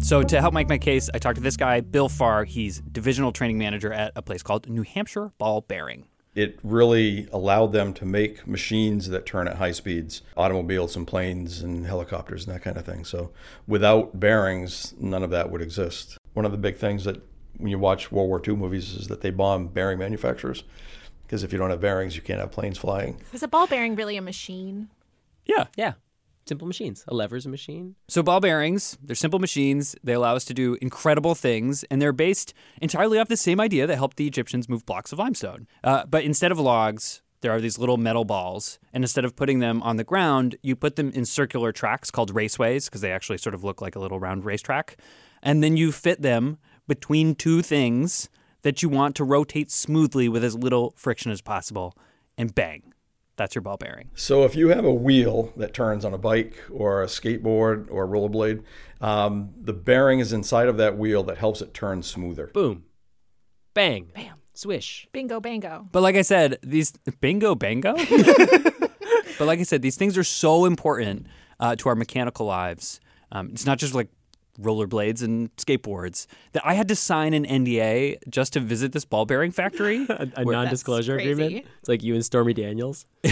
So 0.00 0.22
to 0.22 0.40
help 0.40 0.54
make 0.54 0.68
my 0.68 0.78
case, 0.78 1.10
I 1.12 1.18
talked 1.18 1.36
to 1.36 1.42
this 1.42 1.56
guy, 1.56 1.80
Bill 1.80 2.08
Farr. 2.08 2.44
He's 2.44 2.80
divisional 2.80 3.30
training 3.30 3.58
manager 3.58 3.92
at 3.92 4.12
a 4.16 4.22
place 4.22 4.42
called 4.42 4.68
New 4.68 4.82
Hampshire 4.82 5.32
Ball 5.38 5.60
Bearing. 5.60 6.06
It 6.34 6.58
really 6.62 7.28
allowed 7.32 7.72
them 7.72 7.92
to 7.94 8.06
make 8.06 8.46
machines 8.46 9.08
that 9.08 9.26
turn 9.26 9.48
at 9.48 9.56
high 9.56 9.72
speeds, 9.72 10.22
automobiles 10.36 10.94
and 10.96 11.06
planes 11.06 11.62
and 11.62 11.84
helicopters 11.84 12.46
and 12.46 12.54
that 12.54 12.62
kind 12.62 12.76
of 12.76 12.84
thing. 12.86 13.04
So 13.04 13.32
without 13.66 14.18
bearings, 14.18 14.94
none 14.98 15.22
of 15.22 15.30
that 15.30 15.50
would 15.50 15.62
exist. 15.62 16.16
One 16.34 16.44
of 16.44 16.52
the 16.52 16.58
big 16.58 16.76
things 16.76 17.04
that 17.04 17.20
when 17.56 17.70
you 17.70 17.78
watch 17.78 18.12
World 18.12 18.28
War 18.28 18.40
II 18.46 18.56
movies 18.56 18.94
is 18.94 19.08
that 19.08 19.20
they 19.20 19.30
bomb 19.30 19.68
bearing 19.68 19.98
manufacturers 19.98 20.62
because 21.26 21.42
if 21.42 21.52
you 21.52 21.58
don't 21.58 21.70
have 21.70 21.80
bearings, 21.80 22.16
you 22.16 22.22
can't 22.22 22.40
have 22.40 22.52
planes 22.52 22.78
flying. 22.78 23.20
Is 23.32 23.42
a 23.42 23.48
ball 23.48 23.66
bearing 23.66 23.96
really 23.96 24.16
a 24.16 24.22
machine? 24.22 24.88
Yeah. 25.44 25.66
Yeah. 25.76 25.94
Simple 26.48 26.66
machines. 26.66 27.04
A 27.06 27.14
lever's 27.14 27.44
a 27.44 27.50
machine. 27.50 27.94
So 28.08 28.22
ball 28.22 28.40
bearings, 28.40 28.96
they're 29.02 29.14
simple 29.14 29.38
machines. 29.38 29.94
They 30.02 30.14
allow 30.14 30.34
us 30.34 30.46
to 30.46 30.54
do 30.54 30.78
incredible 30.80 31.34
things, 31.34 31.84
and 31.84 32.00
they're 32.00 32.10
based 32.10 32.54
entirely 32.80 33.18
off 33.18 33.28
the 33.28 33.36
same 33.36 33.60
idea 33.60 33.86
that 33.86 33.96
helped 33.96 34.16
the 34.16 34.26
Egyptians 34.26 34.66
move 34.66 34.86
blocks 34.86 35.12
of 35.12 35.18
limestone. 35.18 35.66
Uh, 35.84 36.06
but 36.06 36.24
instead 36.24 36.50
of 36.50 36.58
logs, 36.58 37.20
there 37.42 37.52
are 37.52 37.60
these 37.60 37.78
little 37.78 37.98
metal 37.98 38.24
balls, 38.24 38.78
and 38.94 39.04
instead 39.04 39.26
of 39.26 39.36
putting 39.36 39.58
them 39.58 39.82
on 39.82 39.98
the 39.98 40.04
ground, 40.04 40.56
you 40.62 40.74
put 40.74 40.96
them 40.96 41.10
in 41.10 41.26
circular 41.26 41.70
tracks 41.70 42.10
called 42.10 42.32
raceways 42.32 42.86
because 42.86 43.02
they 43.02 43.12
actually 43.12 43.36
sort 43.36 43.54
of 43.54 43.62
look 43.62 43.82
like 43.82 43.94
a 43.94 44.00
little 44.00 44.18
round 44.18 44.46
racetrack, 44.46 44.96
and 45.42 45.62
then 45.62 45.76
you 45.76 45.92
fit 45.92 46.22
them 46.22 46.56
between 46.86 47.34
two 47.34 47.60
things 47.60 48.30
that 48.62 48.82
you 48.82 48.88
want 48.88 49.14
to 49.16 49.22
rotate 49.22 49.70
smoothly 49.70 50.30
with 50.30 50.42
as 50.42 50.54
little 50.54 50.94
friction 50.96 51.30
as 51.30 51.42
possible, 51.42 51.94
and 52.38 52.54
bang, 52.54 52.94
that's 53.38 53.54
your 53.54 53.62
ball 53.62 53.78
bearing. 53.78 54.10
So 54.14 54.44
if 54.44 54.54
you 54.54 54.68
have 54.68 54.84
a 54.84 54.92
wheel 54.92 55.52
that 55.56 55.72
turns 55.72 56.04
on 56.04 56.12
a 56.12 56.18
bike 56.18 56.58
or 56.70 57.02
a 57.02 57.06
skateboard 57.06 57.86
or 57.90 58.04
a 58.04 58.08
rollerblade, 58.08 58.62
um, 59.00 59.54
the 59.58 59.72
bearing 59.72 60.18
is 60.18 60.32
inside 60.32 60.68
of 60.68 60.76
that 60.76 60.98
wheel 60.98 61.22
that 61.22 61.38
helps 61.38 61.62
it 61.62 61.72
turn 61.72 62.02
smoother. 62.02 62.48
Boom. 62.48 62.84
Bang. 63.72 64.10
Bam. 64.14 64.34
Swish. 64.52 65.06
Bingo, 65.12 65.40
bango. 65.40 65.88
But 65.92 66.02
like 66.02 66.16
I 66.16 66.22
said, 66.22 66.58
these 66.62 66.92
bingo 67.20 67.54
bango. 67.54 67.94
but 69.38 69.46
like 69.46 69.60
I 69.60 69.62
said, 69.62 69.82
these 69.82 69.96
things 69.96 70.18
are 70.18 70.24
so 70.24 70.64
important 70.64 71.26
uh, 71.60 71.76
to 71.76 71.88
our 71.88 71.94
mechanical 71.94 72.44
lives. 72.44 73.00
Um, 73.30 73.50
it's 73.52 73.66
not 73.66 73.78
just 73.78 73.94
like 73.94 74.08
rollerblades 74.60 75.22
and 75.22 75.54
skateboards 75.56 76.26
that 76.52 76.66
I 76.66 76.74
had 76.74 76.88
to 76.88 76.96
sign 76.96 77.34
an 77.34 77.44
NDA 77.44 78.18
just 78.28 78.52
to 78.54 78.60
visit 78.60 78.92
this 78.92 79.04
ball 79.04 79.26
bearing 79.26 79.52
factory. 79.52 80.06
A, 80.08 80.28
a 80.36 80.44
Where- 80.44 80.56
non-disclosure 80.56 81.16
agreement. 81.16 81.64
It's 81.80 81.88
like 81.88 82.02
you 82.02 82.14
and 82.14 82.24
Stormy 82.24 82.54
Daniels. 82.54 83.04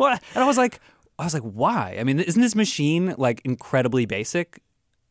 well, 0.00 0.18
and 0.34 0.42
I 0.42 0.46
was 0.46 0.56
like, 0.56 0.80
I 1.18 1.24
was 1.24 1.34
like, 1.34 1.42
why? 1.42 1.96
I 1.98 2.04
mean, 2.04 2.18
isn't 2.18 2.40
this 2.40 2.54
machine 2.54 3.14
like 3.18 3.40
incredibly 3.44 4.06
basic? 4.06 4.60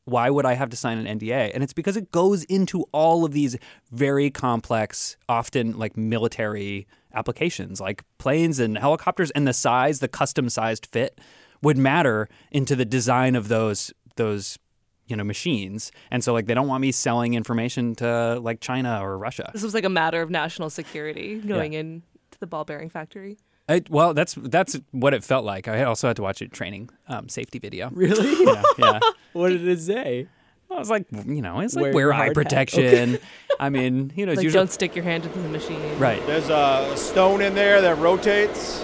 Why 0.06 0.30
would 0.30 0.46
I 0.46 0.56
have 0.56 0.70
to 0.70 0.76
sign 0.76 0.98
an 0.98 1.20
NDA? 1.20 1.52
And 1.54 1.64
it's 1.64 1.72
because 1.72 1.96
it 1.96 2.12
goes 2.12 2.44
into 2.46 2.84
all 2.92 3.24
of 3.24 3.32
these 3.32 3.56
very 3.92 4.30
complex, 4.30 5.16
often 5.30 5.78
like 5.80 5.96
military 5.96 6.88
applications, 7.14 7.80
like 7.80 8.04
planes 8.18 8.60
and 8.60 8.78
helicopters, 8.78 9.32
and 9.32 9.48
the 9.48 9.54
size, 9.54 10.00
the 10.00 10.10
custom 10.10 10.50
sized 10.50 10.88
fit 10.88 11.22
would 11.64 11.78
matter 11.78 12.30
into 12.52 12.76
the 12.76 12.86
design 12.86 13.36
of 13.36 13.48
those 13.48 13.92
those 14.16 14.60
you 15.08 15.16
know 15.16 15.24
machines. 15.24 15.92
And 16.12 16.24
so 16.24 16.32
like 16.34 16.46
they 16.46 16.54
don't 16.54 16.68
want 16.68 16.82
me 16.82 16.92
selling 16.92 17.34
information 17.34 17.96
to 17.96 18.40
like 18.40 18.60
China 18.62 19.00
or 19.02 19.18
Russia. 19.18 19.50
This 19.54 19.64
was 19.64 19.74
like 19.74 19.86
a 19.86 19.90
matter 19.90 20.22
of 20.22 20.30
national 20.30 20.70
security 20.70 21.40
going 21.40 21.74
in 21.74 22.04
to 22.32 22.40
the 22.40 22.48
ball 22.48 22.64
bearing 22.66 22.90
factory. 22.90 23.38
I, 23.70 23.82
well, 23.90 24.14
that's 24.14 24.34
that's 24.36 24.78
what 24.92 25.14
it 25.14 25.24
felt 25.24 25.46
like. 25.46 25.68
I 25.70 25.84
also 25.84 26.08
had 26.08 26.18
to 26.18 26.22
watch 26.22 26.42
a 26.42 26.48
training 26.50 26.90
um, 27.08 27.30
safety 27.30 27.60
video. 27.60 27.90
Really? 27.92 28.46
Yeah, 28.46 28.62
yeah. 28.78 29.00
what 29.34 29.50
did 29.50 29.66
it 29.68 29.80
say? 29.80 30.28
I 30.70 30.80
was 30.80 30.90
like, 30.90 31.06
you 31.12 31.42
know, 31.42 31.60
it's 31.60 31.76
like 31.76 31.84
Wear 31.84 31.94
wear, 31.94 32.14
eye 32.14 32.16
hard 32.18 32.28
hat. 32.30 32.36
protection. 32.36 33.20
I 33.60 33.70
mean, 33.70 34.12
you 34.16 34.26
know, 34.26 34.32
it's 34.32 34.38
Like, 34.38 34.44
usually 34.44 34.60
don't 34.60 34.72
stick 34.72 34.96
your 34.96 35.06
hand 35.06 35.24
into 35.26 35.40
the 35.40 35.48
machine. 35.50 36.00
right. 36.00 36.26
There's 36.26 36.50
a 36.50 36.94
stone 36.98 37.42
in 37.42 37.54
there 37.56 37.80
that 37.82 38.00
rotates, 38.00 38.84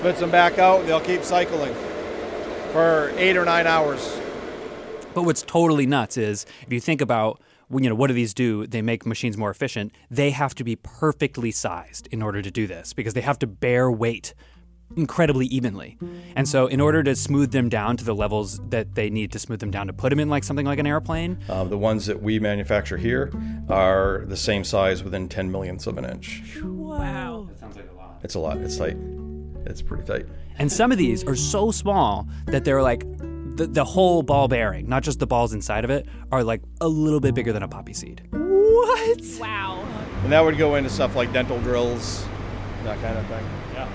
spits 0.00 0.18
them 0.20 0.30
back 0.30 0.58
out, 0.58 0.80
and 0.80 0.88
they'll 0.88 0.98
keep 1.00 1.22
cycling 1.22 1.74
for 2.72 3.12
eight 3.16 3.36
or 3.36 3.44
nine 3.44 3.66
hours. 3.66 4.18
But 5.12 5.24
what's 5.24 5.42
totally 5.42 5.84
nuts 5.86 6.16
is 6.16 6.46
if 6.62 6.72
you 6.72 6.80
think 6.80 7.02
about, 7.02 7.38
you 7.70 7.88
know, 7.88 7.94
what 7.94 8.06
do 8.06 8.14
these 8.14 8.32
do? 8.32 8.66
They 8.66 8.80
make 8.80 9.04
machines 9.04 9.36
more 9.36 9.50
efficient. 9.50 9.92
They 10.10 10.30
have 10.30 10.54
to 10.54 10.64
be 10.64 10.76
perfectly 10.76 11.50
sized 11.50 12.06
in 12.10 12.22
order 12.22 12.40
to 12.40 12.50
do 12.50 12.66
this 12.66 12.94
because 12.94 13.12
they 13.12 13.20
have 13.20 13.38
to 13.40 13.46
bear 13.46 13.90
weight 13.90 14.32
incredibly 14.96 15.44
evenly. 15.46 15.98
And 16.34 16.48
so, 16.48 16.66
in 16.66 16.80
order 16.80 17.02
to 17.02 17.14
smooth 17.14 17.52
them 17.52 17.68
down 17.68 17.96
to 17.98 18.04
the 18.04 18.14
levels 18.14 18.58
that 18.70 18.94
they 18.94 19.10
need 19.10 19.32
to 19.32 19.38
smooth 19.38 19.60
them 19.60 19.70
down 19.70 19.86
to 19.88 19.92
put 19.92 20.08
them 20.10 20.18
in 20.18 20.30
like 20.30 20.44
something 20.44 20.64
like 20.66 20.78
an 20.78 20.86
airplane, 20.86 21.38
Uh, 21.48 21.64
the 21.64 21.78
ones 21.78 22.06
that 22.06 22.22
we 22.22 22.38
manufacture 22.40 22.96
here 22.96 23.30
are 23.68 24.24
the 24.26 24.36
same 24.36 24.64
size 24.64 25.04
within 25.04 25.28
10 25.28 25.52
millionths 25.52 25.86
of 25.86 25.98
an 25.98 26.06
inch. 26.06 26.42
Wow. 26.62 27.46
That 27.50 27.58
sounds 27.60 27.76
like 27.76 27.90
a 27.92 27.96
lot. 27.96 28.18
It's 28.24 28.34
a 28.34 28.40
lot. 28.40 28.56
It's 28.58 28.78
tight. 28.78 28.96
It's 29.66 29.82
pretty 29.82 30.04
tight. 30.04 30.26
And 30.58 30.70
some 30.70 30.92
of 30.92 30.98
these 30.98 31.24
are 31.24 31.36
so 31.36 31.70
small 31.70 32.28
that 32.46 32.64
they're 32.64 32.82
like 32.82 33.06
the, 33.56 33.66
the 33.66 33.84
whole 33.84 34.22
ball 34.22 34.48
bearing, 34.48 34.88
not 34.88 35.02
just 35.02 35.18
the 35.18 35.26
balls 35.26 35.52
inside 35.52 35.84
of 35.84 35.90
it, 35.90 36.06
are 36.32 36.44
like 36.44 36.62
a 36.80 36.88
little 36.88 37.20
bit 37.20 37.34
bigger 37.34 37.52
than 37.52 37.62
a 37.62 37.68
poppy 37.68 37.92
seed. 37.92 38.26
What? 38.30 39.20
Wow. 39.38 39.82
And 40.22 40.32
that 40.32 40.44
would 40.44 40.58
go 40.58 40.74
into 40.76 40.90
stuff 40.90 41.16
like 41.16 41.32
dental 41.32 41.60
drills, 41.60 42.26
that 42.84 43.00
kind 43.00 43.18
of 43.18 43.26
thing. 43.26 43.44
Yeah. 43.74 43.88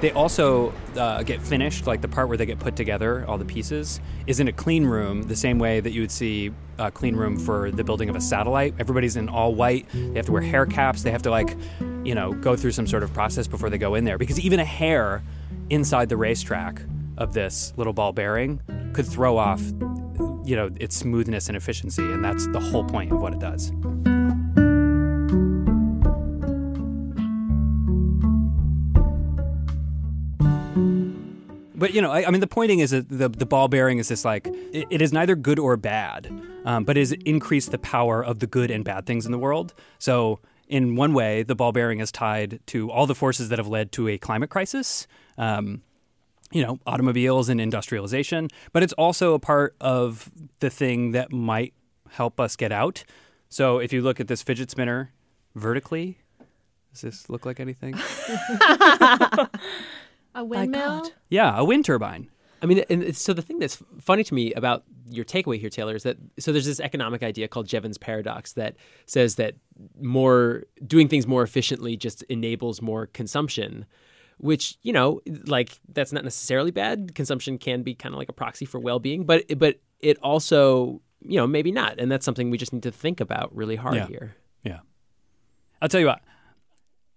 They 0.00 0.12
also 0.12 0.74
uh, 0.96 1.22
get 1.22 1.40
finished, 1.40 1.86
like 1.86 2.02
the 2.02 2.08
part 2.08 2.28
where 2.28 2.36
they 2.36 2.46
get 2.46 2.58
put 2.58 2.76
together, 2.76 3.24
all 3.26 3.38
the 3.38 3.44
pieces, 3.44 4.00
is 4.26 4.38
in 4.38 4.48
a 4.48 4.52
clean 4.52 4.84
room, 4.84 5.22
the 5.22 5.36
same 5.36 5.58
way 5.58 5.80
that 5.80 5.92
you 5.92 6.02
would 6.02 6.10
see 6.10 6.52
a 6.78 6.90
clean 6.90 7.16
room 7.16 7.38
for 7.38 7.70
the 7.70 7.82
building 7.84 8.10
of 8.10 8.16
a 8.16 8.20
satellite. 8.20 8.74
Everybody's 8.78 9.16
in 9.16 9.28
all 9.28 9.54
white. 9.54 9.88
They 9.92 10.14
have 10.16 10.26
to 10.26 10.32
wear 10.32 10.42
hair 10.42 10.66
caps. 10.66 11.04
They 11.04 11.10
have 11.10 11.22
to, 11.22 11.30
like, 11.30 11.56
you 12.04 12.14
know, 12.14 12.32
go 12.32 12.54
through 12.54 12.72
some 12.72 12.86
sort 12.86 13.02
of 13.02 13.12
process 13.12 13.46
before 13.46 13.70
they 13.70 13.78
go 13.78 13.94
in 13.94 14.04
there. 14.04 14.18
Because 14.18 14.38
even 14.38 14.60
a 14.60 14.64
hair 14.64 15.22
inside 15.70 16.08
the 16.08 16.16
racetrack 16.16 16.82
of 17.16 17.32
this 17.32 17.72
little 17.76 17.92
ball 17.92 18.12
bearing 18.12 18.60
could 18.92 19.06
throw 19.06 19.38
off, 19.38 19.62
you 20.44 20.54
know, 20.54 20.70
its 20.78 20.96
smoothness 20.96 21.48
and 21.48 21.56
efficiency. 21.56 22.02
And 22.02 22.24
that's 22.24 22.46
the 22.48 22.60
whole 22.60 22.84
point 22.84 23.12
of 23.12 23.20
what 23.20 23.32
it 23.32 23.40
does. 23.40 23.72
But 31.76 31.92
you 31.92 32.00
know, 32.00 32.10
I, 32.10 32.26
I 32.26 32.30
mean, 32.30 32.40
the 32.40 32.46
pointing 32.46 32.78
is 32.78 32.92
that 32.92 33.10
the 33.10 33.28
the 33.28 33.44
ball 33.44 33.68
bearing 33.68 33.98
is 33.98 34.08
this 34.08 34.24
like 34.24 34.46
it, 34.46 34.86
it 34.88 35.02
is 35.02 35.12
neither 35.12 35.36
good 35.36 35.58
or 35.58 35.76
bad, 35.76 36.30
um, 36.64 36.84
but 36.84 36.96
is 36.96 37.12
increased 37.12 37.72
the 37.72 37.78
power 37.78 38.24
of 38.24 38.38
the 38.38 38.46
good 38.46 38.70
and 38.70 38.84
bad 38.84 39.04
things 39.04 39.26
in 39.26 39.32
the 39.32 39.38
world. 39.38 39.74
So 39.98 40.40
in 40.68 40.96
one 40.96 41.12
way, 41.14 41.42
the 41.42 41.54
ball 41.54 41.72
bearing 41.72 42.00
is 42.00 42.10
tied 42.12 42.60
to 42.68 42.90
all 42.90 43.06
the 43.06 43.14
forces 43.14 43.48
that 43.50 43.58
have 43.58 43.68
led 43.68 43.92
to 43.92 44.08
a 44.08 44.18
climate 44.18 44.50
crisis. 44.50 45.06
Um, 45.38 45.82
you 46.52 46.62
know, 46.62 46.78
automobiles 46.86 47.48
and 47.48 47.60
industrialization, 47.60 48.48
but 48.72 48.82
it's 48.84 48.92
also 48.92 49.34
a 49.34 49.40
part 49.40 49.74
of 49.80 50.30
the 50.60 50.70
thing 50.70 51.10
that 51.10 51.32
might 51.32 51.74
help 52.10 52.38
us 52.38 52.54
get 52.54 52.70
out. 52.70 53.02
So 53.48 53.78
if 53.78 53.92
you 53.92 54.02
look 54.02 54.20
at 54.20 54.28
this 54.28 54.42
fidget 54.42 54.70
spinner 54.70 55.12
vertically, 55.56 56.18
does 56.92 57.00
this 57.00 57.28
look 57.28 57.44
like 57.44 57.58
anything? 57.58 57.94
A 60.36 60.44
windmill. 60.44 61.10
yeah, 61.28 61.56
a 61.56 61.64
wind 61.64 61.84
turbine. 61.84 62.28
I 62.62 62.66
mean, 62.66 62.84
and 62.88 63.16
so 63.16 63.32
the 63.32 63.42
thing 63.42 63.58
that's 63.58 63.82
funny 64.00 64.24
to 64.24 64.34
me 64.34 64.52
about 64.54 64.82
your 65.10 65.24
takeaway 65.24 65.58
here, 65.58 65.70
Taylor, 65.70 65.94
is 65.94 66.02
that 66.04 66.16
so 66.38 66.52
there's 66.52 66.66
this 66.66 66.80
economic 66.80 67.22
idea 67.22 67.48
called 67.48 67.66
Jevons 67.68 67.98
paradox 67.98 68.52
that 68.54 68.76
says 69.06 69.34
that 69.36 69.54
more 70.00 70.64
doing 70.86 71.08
things 71.08 71.26
more 71.26 71.42
efficiently 71.42 71.96
just 71.96 72.22
enables 72.24 72.80
more 72.82 73.06
consumption, 73.06 73.86
which 74.38 74.76
you 74.82 74.92
know, 74.92 75.20
like 75.46 75.78
that's 75.92 76.12
not 76.12 76.24
necessarily 76.24 76.70
bad. 76.70 77.14
Consumption 77.14 77.58
can 77.58 77.82
be 77.82 77.94
kind 77.94 78.14
of 78.14 78.18
like 78.18 78.28
a 78.28 78.32
proxy 78.32 78.64
for 78.64 78.78
well-being, 78.80 79.24
but 79.24 79.44
but 79.58 79.80
it 80.00 80.18
also 80.22 81.00
you 81.20 81.36
know 81.36 81.46
maybe 81.46 81.72
not, 81.72 81.98
and 81.98 82.10
that's 82.10 82.24
something 82.24 82.50
we 82.50 82.58
just 82.58 82.72
need 82.72 82.82
to 82.82 82.92
think 82.92 83.20
about 83.20 83.54
really 83.54 83.76
hard 83.76 83.96
Yeah. 83.96 84.06
here. 84.06 84.36
Yeah. 84.62 84.78
I'll 85.82 85.88
tell 85.88 86.00
you 86.00 86.06
what. 86.06 86.20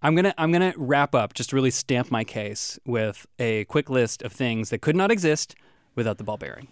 I'm 0.02 0.14
gonna 0.16 0.34
I'm 0.38 0.52
gonna 0.52 0.74
wrap 0.78 1.16
up 1.16 1.34
just 1.34 1.50
to 1.52 1.56
really 1.56 1.72
stamp 1.72 2.12
my 2.12 2.24
case 2.24 2.78
with 2.86 3.26
a 3.40 3.66
quick 3.66 3.90
list 3.90 4.22
of 4.22 4.32
things 4.32 4.70
that 4.70 4.80
could 4.82 4.96
not 4.96 5.10
exist 5.12 5.56
without 5.96 6.18
the 6.20 6.24
ball 6.24 6.38
bearing. 6.38 6.68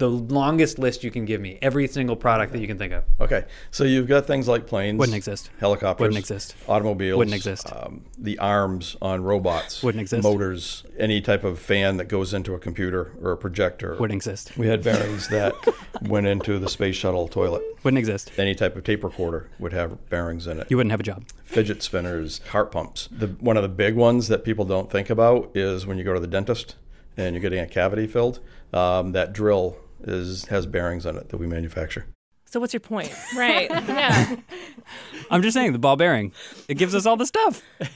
The 0.00 0.08
longest 0.08 0.78
list 0.78 1.04
you 1.04 1.10
can 1.10 1.26
give 1.26 1.42
me, 1.42 1.58
every 1.60 1.86
single 1.86 2.16
product 2.16 2.54
that 2.54 2.58
you 2.62 2.66
can 2.66 2.78
think 2.78 2.94
of. 2.94 3.04
Okay, 3.20 3.44
so 3.70 3.84
you've 3.84 4.08
got 4.08 4.26
things 4.26 4.48
like 4.48 4.66
planes, 4.66 4.98
Wouldn't 4.98 5.14
exist. 5.14 5.50
helicopters, 5.60 6.00
Wouldn't 6.00 6.18
exist. 6.18 6.54
automobiles, 6.66 7.18
Wouldn't 7.18 7.34
exist. 7.34 7.70
um, 7.70 8.06
the 8.16 8.38
arms 8.38 8.96
on 9.02 9.22
robots, 9.22 9.82
Wouldn't 9.82 10.00
exist. 10.00 10.22
motors, 10.22 10.84
any 10.98 11.20
type 11.20 11.44
of 11.44 11.58
fan 11.58 11.98
that 11.98 12.06
goes 12.06 12.32
into 12.32 12.54
a 12.54 12.58
computer 12.58 13.12
or 13.20 13.32
a 13.32 13.36
projector. 13.36 13.94
Wouldn't 14.00 14.16
exist. 14.16 14.56
We 14.56 14.68
had 14.68 14.82
bearings 14.82 15.28
that 15.28 15.52
went 16.00 16.26
into 16.26 16.58
the 16.58 16.70
space 16.70 16.96
shuttle 16.96 17.28
toilet. 17.28 17.60
Wouldn't 17.82 17.98
exist. 17.98 18.32
Any 18.38 18.54
type 18.54 18.76
of 18.76 18.84
tape 18.84 19.04
recorder 19.04 19.50
would 19.58 19.74
have 19.74 20.08
bearings 20.08 20.46
in 20.46 20.60
it. 20.60 20.68
You 20.70 20.78
wouldn't 20.78 20.92
have 20.92 21.00
a 21.00 21.02
job. 21.02 21.24
Fidget 21.44 21.82
spinners, 21.82 22.38
heart 22.52 22.72
pumps. 22.72 23.06
The, 23.12 23.26
one 23.26 23.58
of 23.58 23.62
the 23.62 23.68
big 23.68 23.96
ones 23.96 24.28
that 24.28 24.44
people 24.44 24.64
don't 24.64 24.90
think 24.90 25.10
about 25.10 25.50
is 25.54 25.86
when 25.86 25.98
you 25.98 26.04
go 26.04 26.14
to 26.14 26.20
the 26.20 26.26
dentist 26.26 26.76
and 27.18 27.34
you're 27.34 27.42
getting 27.42 27.58
a 27.60 27.66
cavity 27.66 28.06
filled. 28.06 28.40
Um, 28.72 29.12
that 29.12 29.34
drill 29.34 29.76
is 30.04 30.46
has 30.46 30.66
bearings 30.66 31.06
on 31.06 31.16
it 31.16 31.28
that 31.28 31.36
we 31.38 31.46
manufacture. 31.46 32.06
So 32.44 32.58
what's 32.58 32.72
your 32.72 32.80
point? 32.80 33.12
Right. 33.36 33.70
Yeah. 33.70 34.36
I'm 35.30 35.42
just 35.42 35.54
saying 35.54 35.72
the 35.72 35.78
ball 35.78 35.96
bearing. 35.96 36.32
It 36.68 36.74
gives 36.74 36.94
us 36.96 37.06
all 37.06 37.16
the 37.16 37.26
stuff. 37.26 37.62
oh, 37.80 37.86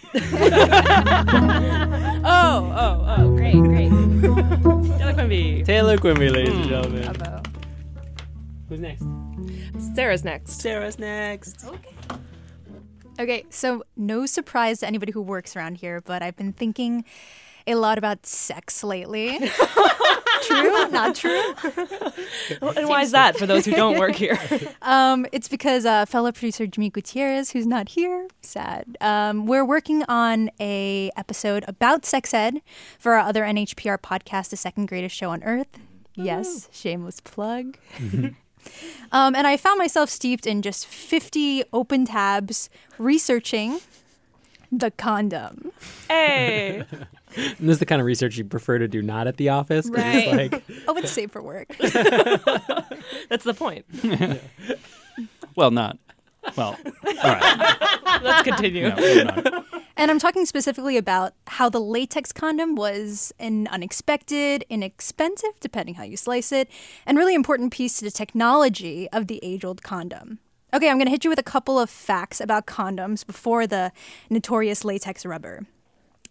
oh, 2.25 3.04
oh, 3.18 3.37
great, 3.37 3.56
great. 3.56 3.90
Taylor 4.99 5.12
Quimby. 5.12 5.64
Taylor 5.64 5.99
Quimby, 5.99 6.30
ladies 6.30 6.54
and 6.54 6.64
hmm. 6.64 6.70
gentlemen. 6.70 7.12
Bravo. 7.14 7.42
Who's 8.68 8.80
next? 8.80 9.04
Sarah's 9.94 10.25
next. 10.25 10.61
Sarah's 10.61 10.99
next. 11.00 11.64
Okay, 11.64 11.94
Okay, 13.18 13.44
so 13.49 13.84
no 13.96 14.26
surprise 14.26 14.80
to 14.80 14.87
anybody 14.87 15.12
who 15.12 15.23
works 15.23 15.54
around 15.54 15.76
here, 15.76 16.00
but 16.00 16.23
I've 16.23 16.37
been 16.37 16.52
thinking 16.52 17.04
a 17.66 17.75
lot 17.75 17.99
about 17.99 18.26
sex 18.26 18.85
lately. 18.85 19.38
true? 20.42 20.88
Not 20.88 21.14
true? 21.14 21.54
And 22.76 22.88
why 22.88 23.02
is 23.02 23.12
that 23.12 23.37
for 23.37 23.47
those 23.47 23.64
who 23.64 23.73
don't 23.73 23.99
work 23.99 24.14
here? 24.14 24.38
Um, 24.83 25.26
it's 25.33 25.49
because 25.49 25.87
uh, 25.87 26.04
fellow 26.04 26.30
producer 26.30 26.66
Jimmy 26.66 26.90
Gutierrez, 26.90 27.50
who's 27.50 27.66
not 27.66 27.90
here, 27.90 28.28
sad. 28.42 28.97
Um, 29.00 29.47
we're 29.47 29.64
working 29.64 30.04
on 30.09 30.50
a 30.61 31.11
episode 31.16 31.64
about 31.66 32.04
sex 32.04 32.35
ed 32.35 32.61
for 32.99 33.14
our 33.14 33.21
other 33.21 33.44
NHPR 33.44 33.99
podcast, 33.99 34.50
The 34.50 34.56
Second 34.56 34.87
Greatest 34.87 35.16
Show 35.16 35.30
on 35.30 35.42
Earth. 35.42 35.78
Yes, 36.14 36.68
shameless 36.71 37.21
plug. 37.21 37.78
um, 39.12 39.35
and 39.35 39.47
I 39.47 39.56
found 39.56 39.78
myself 39.78 40.11
steeped 40.11 40.47
in 40.47 40.61
just 40.61 40.87
50 40.87 41.64
open 41.73 42.04
tabs 42.04 42.68
researching 42.99 43.80
the 44.71 44.90
condom. 44.90 45.73
Hey. 46.09 46.85
And 47.59 47.69
this 47.69 47.75
is 47.75 47.79
the 47.79 47.87
kind 47.87 48.00
of 48.00 48.07
research 48.07 48.37
you 48.37 48.45
prefer 48.45 48.79
to 48.79 48.88
do 48.88 49.03
not 49.03 49.26
at 49.26 49.37
the 49.37 49.49
office. 49.50 49.88
'cause 49.91 49.99
it's 50.05 50.26
Right. 50.33 50.53
like, 50.53 50.62
Oh, 50.88 50.97
it's 50.97 51.11
safe 51.12 51.31
for 51.33 51.43
work. 51.43 51.69
That's 53.29 53.45
the 53.45 53.55
point. 53.57 53.85
Well, 55.57 55.71
not. 55.71 55.99
Well, 56.57 56.76
all 57.07 57.12
right. 57.23 58.21
Let's 58.23 58.43
continue. 58.43 58.88
No. 58.91 59.64
And 59.97 60.11
I'm 60.11 60.19
talking 60.19 60.45
specifically 60.45 60.97
about 60.97 61.33
how 61.47 61.69
the 61.69 61.81
latex 61.81 62.33
condom 62.33 62.75
was 62.75 63.33
an 63.38 63.69
unexpected, 63.69 64.64
inexpensive, 64.69 65.53
depending 65.61 65.95
how 65.95 66.03
you 66.03 66.17
slice 66.17 66.50
it, 66.53 66.69
and 67.07 67.17
really 67.17 67.35
important 67.35 67.73
piece 67.73 67.99
to 67.99 68.05
the 68.05 68.11
technology 68.11 69.09
of 69.12 69.29
the 69.29 69.41
age 69.43 69.64
old 69.64 69.83
condom. 69.83 70.41
Okay, 70.75 70.91
I'm 70.91 70.97
going 70.97 71.07
to 71.07 71.11
hit 71.12 71.23
you 71.25 71.31
with 71.31 71.38
a 71.38 71.45
couple 71.45 71.79
of 71.79 71.88
facts 71.88 72.41
about 72.41 72.67
condoms 72.67 73.25
before 73.25 73.67
the 73.67 73.93
notorious 74.29 74.85
latex 74.85 75.25
rubber. 75.25 75.64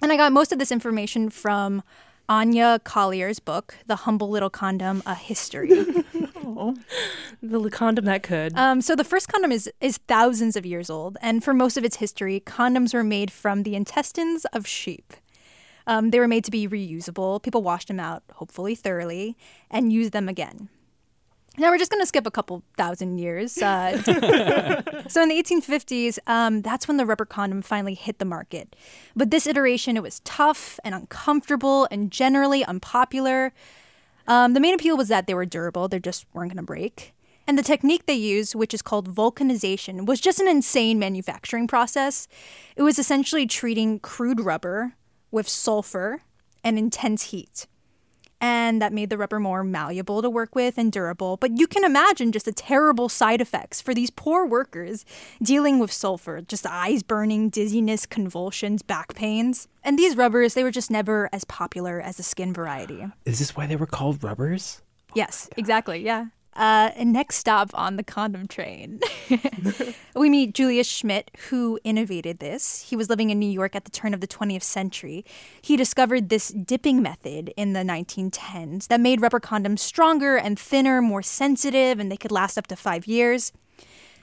And 0.02 0.12
I 0.12 0.18
got 0.18 0.32
most 0.32 0.52
of 0.52 0.60
this 0.60 0.72
information 0.72 1.30
from 1.30 1.84
Aine 2.30 2.80
Collier's 2.84 3.40
book, 3.40 3.76
The 3.88 3.98
Humble 3.98 4.30
Little 4.30 4.50
Condom 4.50 5.04
A 5.06 5.16
History. 5.16 5.72
The 7.42 7.70
condom 7.70 8.06
that 8.06 8.24
could. 8.24 8.58
Um, 8.58 8.82
so 8.82 8.96
the 8.96 9.04
first 9.04 9.28
condom 9.28 9.52
is 9.52 9.70
is 9.82 9.98
thousands 10.08 10.56
of 10.56 10.66
years 10.66 10.90
old, 10.90 11.18
and 11.22 11.44
for 11.44 11.54
most 11.54 11.78
of 11.78 11.84
its 11.84 11.98
history, 11.98 12.42
condoms 12.46 12.94
were 12.94 13.04
made 13.04 13.32
from 13.32 13.64
the 13.64 13.76
intestines 13.76 14.46
of 14.54 14.66
sheep. 14.66 15.14
Um, 15.86 16.12
they 16.12 16.20
were 16.20 16.28
made 16.28 16.46
to 16.46 16.52
be 16.52 16.68
reusable. 16.68 17.42
People 17.42 17.62
washed 17.62 17.90
them 17.90 18.00
out, 18.00 18.24
hopefully 18.34 18.76
thoroughly, 18.76 19.36
and 19.70 19.92
used 19.92 20.14
them 20.14 20.30
again. 20.30 20.70
Now 21.58 21.70
we're 21.70 21.78
just 21.78 21.92
going 21.92 22.02
to 22.02 22.08
skip 22.08 22.26
a 22.26 22.32
couple 22.32 22.64
thousand 22.78 23.20
years. 23.20 23.58
Uh, 23.60 24.02
so 25.08 25.22
in 25.22 25.30
the 25.30 25.42
1850s, 25.42 26.18
um, 26.26 26.62
that's 26.62 26.88
when 26.88 26.98
the 26.98 27.06
rubber 27.06 27.26
condom 27.26 27.62
finally 27.62 27.94
hit 27.94 28.18
the 28.18 28.26
market. 28.26 28.76
But 29.16 29.30
this 29.30 29.46
iteration, 29.46 29.96
it 29.96 30.02
was 30.02 30.20
tough 30.22 30.80
and 30.84 30.96
uncomfortable 30.96 31.88
and 31.92 32.12
generally 32.12 32.66
unpopular. 32.66 33.54
Um, 34.28 34.54
the 34.54 34.60
main 34.60 34.74
appeal 34.74 34.98
was 34.98 35.10
that 35.10 35.28
they 35.28 35.34
were 35.34 35.46
durable; 35.46 35.88
they 35.88 36.00
just 36.00 36.26
weren't 36.34 36.52
going 36.52 36.58
to 36.58 36.64
break. 36.64 37.14
And 37.46 37.58
the 37.58 37.64
technique 37.64 38.06
they 38.06 38.14
used, 38.14 38.56
which 38.56 38.74
is 38.74 38.82
called 38.82 39.14
vulcanization, 39.14 40.06
was 40.06 40.22
just 40.22 40.40
an 40.40 40.48
insane 40.48 40.98
manufacturing 40.98 41.68
process. 41.68 42.28
It 42.76 42.84
was 42.84 42.98
essentially 42.98 43.46
treating 43.46 44.00
crude 44.00 44.40
rubber 44.40 44.94
with 45.30 45.48
sulfur 45.48 46.22
and 46.64 46.80
intense 46.80 47.24
heat. 47.32 47.68
And 48.44 48.82
that 48.82 48.92
made 48.92 49.10
the 49.10 49.18
rubber 49.18 49.40
more 49.40 49.64
malleable 49.64 50.22
to 50.22 50.30
work 50.30 50.54
with 50.54 50.78
and 50.78 50.92
durable. 50.92 51.38
But 51.38 51.58
you 51.58 51.66
can 51.66 51.86
imagine 51.86 52.34
just 52.34 52.44
the 52.44 52.52
terrible 52.52 53.08
side 53.08 53.40
effects 53.40 53.80
for 53.80 53.94
these 53.94 54.10
poor 54.10 54.46
workers 54.46 55.06
dealing 55.42 55.80
with 55.80 55.94
sulfur 55.94 56.42
just 56.42 56.66
eyes 56.68 57.04
burning, 57.04 57.48
dizziness, 57.48 58.06
convulsions, 58.06 58.82
back 58.82 59.16
pains. 59.16 59.70
And 59.82 59.98
these 59.98 60.18
rubbers, 60.18 60.56
they 60.56 60.64
were 60.64 60.72
just 60.72 60.92
never 60.92 61.30
as 61.32 61.46
popular 61.46 62.02
as 62.02 62.18
the 62.18 62.24
skin 62.24 62.52
variety. 62.54 63.06
is 63.24 63.40
this 63.40 63.56
why 63.56 63.66
they 63.66 63.78
were 63.78 63.86
called 63.86 64.22
rubbers? 64.22 64.82
Yes, 65.16 65.50
exactly. 65.56 66.00
Yeah. 66.00 66.26
Uh, 66.56 66.92
and 66.96 67.12
next 67.12 67.38
stop 67.38 67.72
on 67.74 67.96
the 67.96 68.04
condom 68.04 68.48
train, 68.48 69.00
we 70.16 70.30
meet 70.30 70.54
Julius 70.54 70.88
Schmid, 70.88 71.32
who 71.50 71.80
innovated 71.84 72.40
this. 72.40 72.84
He 72.90 72.96
was 72.96 73.10
living 73.10 73.32
in 73.32 73.40
New 73.40 73.50
York 73.50 73.76
at 73.76 73.86
the 73.86 73.92
turn 73.92 74.14
of 74.14 74.22
the 74.22 74.28
20th 74.28 74.62
century. 74.64 75.26
He 75.62 75.76
discovered 75.76 76.30
this 76.30 76.50
dipping 76.50 77.02
method 77.02 77.52
in 77.58 77.74
the 77.74 77.80
1910s 77.80 78.88
that 78.88 79.00
made 79.00 79.20
rubber 79.20 79.40
condoms 79.40 79.80
stronger 79.80 80.38
and 80.38 80.60
thinner, 80.60 81.02
more 81.02 81.24
sensitive, 81.24 82.00
and 82.00 82.12
they 82.12 82.18
could 82.18 82.32
last 82.32 82.58
up 82.58 82.68
to 82.68 82.76
five 82.76 83.08
years. 83.08 83.52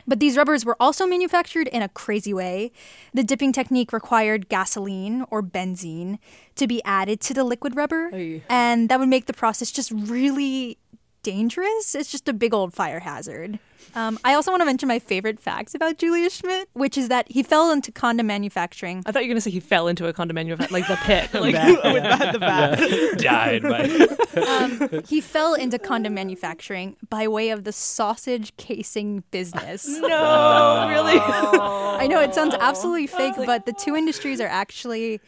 But 0.07 0.19
these 0.19 0.37
rubbers 0.37 0.65
were 0.65 0.77
also 0.81 1.07
manufactured 1.07 1.69
in 1.69 1.83
a 1.83 1.89
crazy 1.89 2.35
way. 2.35 2.73
The 3.15 3.23
dipping 3.23 3.53
technique 3.53 3.93
required 3.93 4.49
gasoline 4.49 5.25
or 5.31 5.43
benzene 5.43 6.19
to 6.57 6.67
be 6.67 6.83
added 6.85 7.21
to 7.23 7.35
the 7.35 7.45
liquid 7.45 7.77
rubber, 7.77 8.11
Oy. 8.13 8.43
and 8.49 8.89
that 8.89 8.99
would 8.99 9.09
make 9.09 9.27
the 9.27 9.33
process 9.33 9.71
just 9.71 9.93
really 9.93 10.79
dangerous. 11.23 11.95
It's 11.95 12.11
just 12.11 12.29
a 12.29 12.33
big 12.33 12.55
old 12.55 12.73
fire 12.75 13.01
hazard. 13.01 13.59
Um, 13.95 14.19
I 14.25 14.35
also 14.35 14.51
want 14.53 14.61
to 14.61 14.67
mention 14.67 14.89
my 14.89 14.99
favorite 14.99 15.41
facts 15.41 15.75
about 15.75 15.99
Julius 15.99 16.35
Schmid, 16.37 16.69
which 16.75 16.97
is 16.97 17.09
that 17.09 17.31
he 17.31 17.43
fell 17.43 17.73
into 17.73 17.91
condom 17.91 18.27
manufacturing. 18.27 19.03
I 19.05 19.11
thought 19.11 19.23
you 19.23 19.29
were 19.29 19.33
going 19.33 19.37
to 19.39 19.41
say 19.41 19.51
he 19.51 19.59
fell 19.61 19.89
into 19.89 20.07
a 20.07 20.13
condom 20.13 20.37
manufacturing, 20.37 20.83
like 20.83 20.89
the 20.89 20.97
pit. 20.97 21.31
Like, 21.41 21.55
Vat, 21.55 21.93
with 21.93 22.33
the 22.33 22.39
vat. 22.39 23.19
Died 23.19 23.63
by. 23.63 24.43
Um, 24.43 25.03
he 25.07 25.21
fell 25.21 25.55
into 25.55 25.79
condom 25.79 26.15
manufacturing 26.15 26.97
by 27.09 27.27
way 27.29 27.51
of 27.51 27.65
the 27.65 27.73
sausage 27.73 28.55
casing 28.57 29.25
business. 29.31 29.89
No, 29.89 30.87
really? 30.89 31.19
I 31.19 32.07
know 32.09 32.21
it 32.21 32.35
sounds 32.35 32.55
absolutely 32.61 33.07
fake, 33.07 33.35
but 33.47 33.67
the 33.67 33.73
two 33.73 33.97
industries 33.97 34.41
are 34.41 34.49
actually 34.49 35.21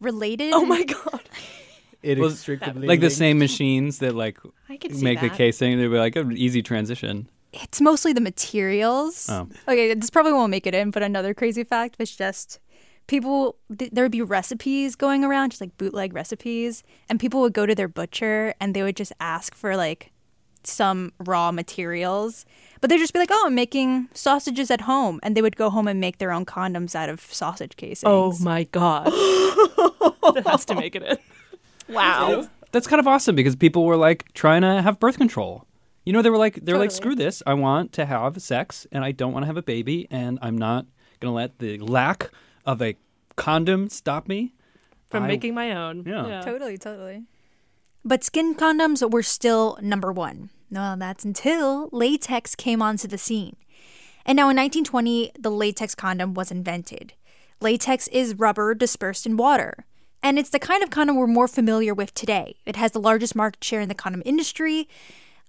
related. 0.00 0.52
Oh 0.54 0.64
my 0.64 0.84
god. 0.84 1.20
Inextricably 2.02 2.86
like 2.86 3.00
the 3.00 3.10
same 3.10 3.38
machines 3.38 3.98
that 3.98 4.14
like 4.14 4.38
I 4.68 4.76
could 4.76 4.94
see 4.94 5.02
make 5.02 5.20
the 5.20 5.28
that. 5.28 5.36
casing. 5.36 5.78
They'd 5.78 5.88
be 5.88 5.98
like 5.98 6.16
an 6.16 6.36
easy 6.36 6.62
transition. 6.62 7.28
It's 7.52 7.80
mostly 7.80 8.12
the 8.12 8.20
materials. 8.20 9.26
Oh. 9.28 9.48
Okay, 9.66 9.94
this 9.94 10.10
probably 10.10 10.32
won't 10.32 10.50
make 10.50 10.66
it 10.66 10.74
in, 10.74 10.90
but 10.90 11.02
another 11.02 11.34
crazy 11.34 11.64
fact 11.64 11.98
was 11.98 12.14
just 12.14 12.60
people, 13.06 13.56
th- 13.76 13.90
there 13.90 14.04
would 14.04 14.12
be 14.12 14.22
recipes 14.22 14.94
going 14.94 15.24
around, 15.24 15.50
just 15.50 15.60
like 15.60 15.76
bootleg 15.78 16.14
recipes, 16.14 16.84
and 17.08 17.18
people 17.18 17.40
would 17.40 17.54
go 17.54 17.66
to 17.66 17.74
their 17.74 17.88
butcher 17.88 18.54
and 18.60 18.74
they 18.74 18.82
would 18.82 18.96
just 18.96 19.12
ask 19.18 19.54
for 19.54 19.76
like 19.76 20.12
some 20.62 21.12
raw 21.18 21.50
materials. 21.50 22.44
But 22.80 22.90
they'd 22.90 22.98
just 22.98 23.12
be 23.12 23.18
like, 23.18 23.30
oh, 23.32 23.44
I'm 23.46 23.54
making 23.54 24.08
sausages 24.12 24.70
at 24.70 24.82
home. 24.82 25.18
And 25.22 25.36
they 25.36 25.42
would 25.42 25.56
go 25.56 25.70
home 25.70 25.88
and 25.88 26.00
make 26.00 26.18
their 26.18 26.30
own 26.30 26.44
condoms 26.44 26.94
out 26.94 27.08
of 27.08 27.20
sausage 27.20 27.76
casings. 27.76 28.04
Oh 28.04 28.36
my 28.40 28.64
god. 28.64 29.06
that 29.06 30.42
has 30.46 30.64
to 30.66 30.74
make 30.74 30.94
it 30.94 31.02
in. 31.02 31.18
Wow. 31.88 32.48
That's 32.70 32.86
kind 32.86 33.00
of 33.00 33.06
awesome 33.06 33.34
because 33.34 33.56
people 33.56 33.84
were 33.84 33.96
like 33.96 34.32
trying 34.34 34.62
to 34.62 34.82
have 34.82 35.00
birth 35.00 35.16
control. 35.16 35.66
You 36.04 36.12
know, 36.12 36.22
they 36.22 36.30
were 36.30 36.38
like 36.38 36.64
they 36.64 36.72
were 36.72 36.78
like, 36.78 36.90
screw 36.90 37.14
this. 37.14 37.42
I 37.46 37.54
want 37.54 37.92
to 37.94 38.06
have 38.06 38.40
sex 38.42 38.86
and 38.92 39.04
I 39.04 39.12
don't 39.12 39.32
want 39.32 39.42
to 39.44 39.46
have 39.46 39.56
a 39.56 39.62
baby 39.62 40.06
and 40.10 40.38
I'm 40.42 40.56
not 40.56 40.86
gonna 41.20 41.34
let 41.34 41.58
the 41.58 41.78
lack 41.78 42.30
of 42.64 42.80
a 42.82 42.96
condom 43.36 43.88
stop 43.88 44.28
me. 44.28 44.54
From 45.10 45.24
I- 45.24 45.28
making 45.28 45.54
my 45.54 45.72
own. 45.72 46.04
Yeah. 46.06 46.42
Totally, 46.42 46.76
totally. 46.76 47.24
But 48.04 48.24
skin 48.24 48.54
condoms 48.54 49.08
were 49.10 49.22
still 49.22 49.78
number 49.82 50.12
one. 50.12 50.50
Well, 50.70 50.96
that's 50.96 51.24
until 51.24 51.88
latex 51.92 52.54
came 52.54 52.82
onto 52.82 53.08
the 53.08 53.18
scene. 53.18 53.56
And 54.24 54.36
now 54.36 54.50
in 54.50 54.56
1920, 54.56 55.32
the 55.38 55.50
latex 55.50 55.94
condom 55.94 56.34
was 56.34 56.50
invented. 56.50 57.14
Latex 57.60 58.08
is 58.08 58.34
rubber 58.34 58.74
dispersed 58.74 59.26
in 59.26 59.36
water. 59.36 59.86
And 60.22 60.38
it's 60.38 60.50
the 60.50 60.58
kind 60.58 60.82
of 60.82 60.90
condom 60.90 61.16
we're 61.16 61.26
more 61.26 61.48
familiar 61.48 61.94
with 61.94 62.12
today. 62.14 62.56
It 62.66 62.76
has 62.76 62.92
the 62.92 63.00
largest 63.00 63.34
market 63.36 63.62
share 63.62 63.80
in 63.80 63.88
the 63.88 63.94
condom 63.94 64.22
industry. 64.24 64.88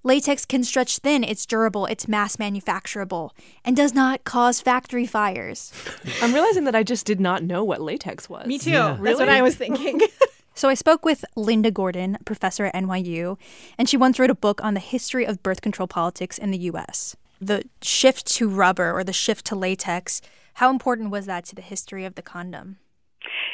Latex 0.03 0.45
can 0.45 0.63
stretch 0.63 0.99
thin, 0.99 1.23
it's 1.25 1.45
durable, 1.45 1.85
it's 1.85 2.07
mass 2.07 2.37
manufacturable, 2.37 3.31
and 3.65 3.75
does 3.75 3.93
not 3.93 4.23
cause 4.23 4.61
factory 4.61 5.05
fires. 5.05 5.73
I'm 6.21 6.33
realizing 6.33 6.63
that 6.65 6.75
I 6.75 6.83
just 6.83 7.05
did 7.05 7.19
not 7.19 7.43
know 7.43 7.65
what 7.65 7.81
latex 7.81 8.29
was. 8.29 8.45
Me 8.47 8.57
too. 8.57 8.69
Yeah. 8.71 8.89
That's 8.89 9.01
Really? 9.01 9.15
what 9.19 9.29
I 9.29 9.41
was 9.41 9.55
thinking. 9.55 10.01
So 10.55 10.67
I 10.67 10.73
spoke 10.73 11.05
with 11.05 11.23
Linda 11.37 11.71
Gordon, 11.71 12.17
professor 12.25 12.65
at 12.65 12.73
NYU, 12.73 13.37
and 13.77 13.87
she 13.87 13.95
once 13.95 14.19
wrote 14.19 14.29
a 14.29 14.35
book 14.35 14.61
on 14.61 14.73
the 14.73 14.81
history 14.81 15.23
of 15.23 15.41
birth 15.41 15.61
control 15.61 15.87
politics 15.87 16.37
in 16.37 16.51
the 16.51 16.57
US. 16.71 17.15
The 17.39 17.63
shift 17.81 18.25
to 18.33 18.49
rubber 18.49 18.91
or 18.91 19.05
the 19.05 19.13
shift 19.13 19.45
to 19.45 19.55
latex, 19.55 20.21
how 20.55 20.69
important 20.69 21.11
was 21.11 21.27
that 21.27 21.45
to 21.45 21.55
the 21.55 21.61
history 21.61 22.03
of 22.03 22.15
the 22.15 22.21
condom? 22.21 22.75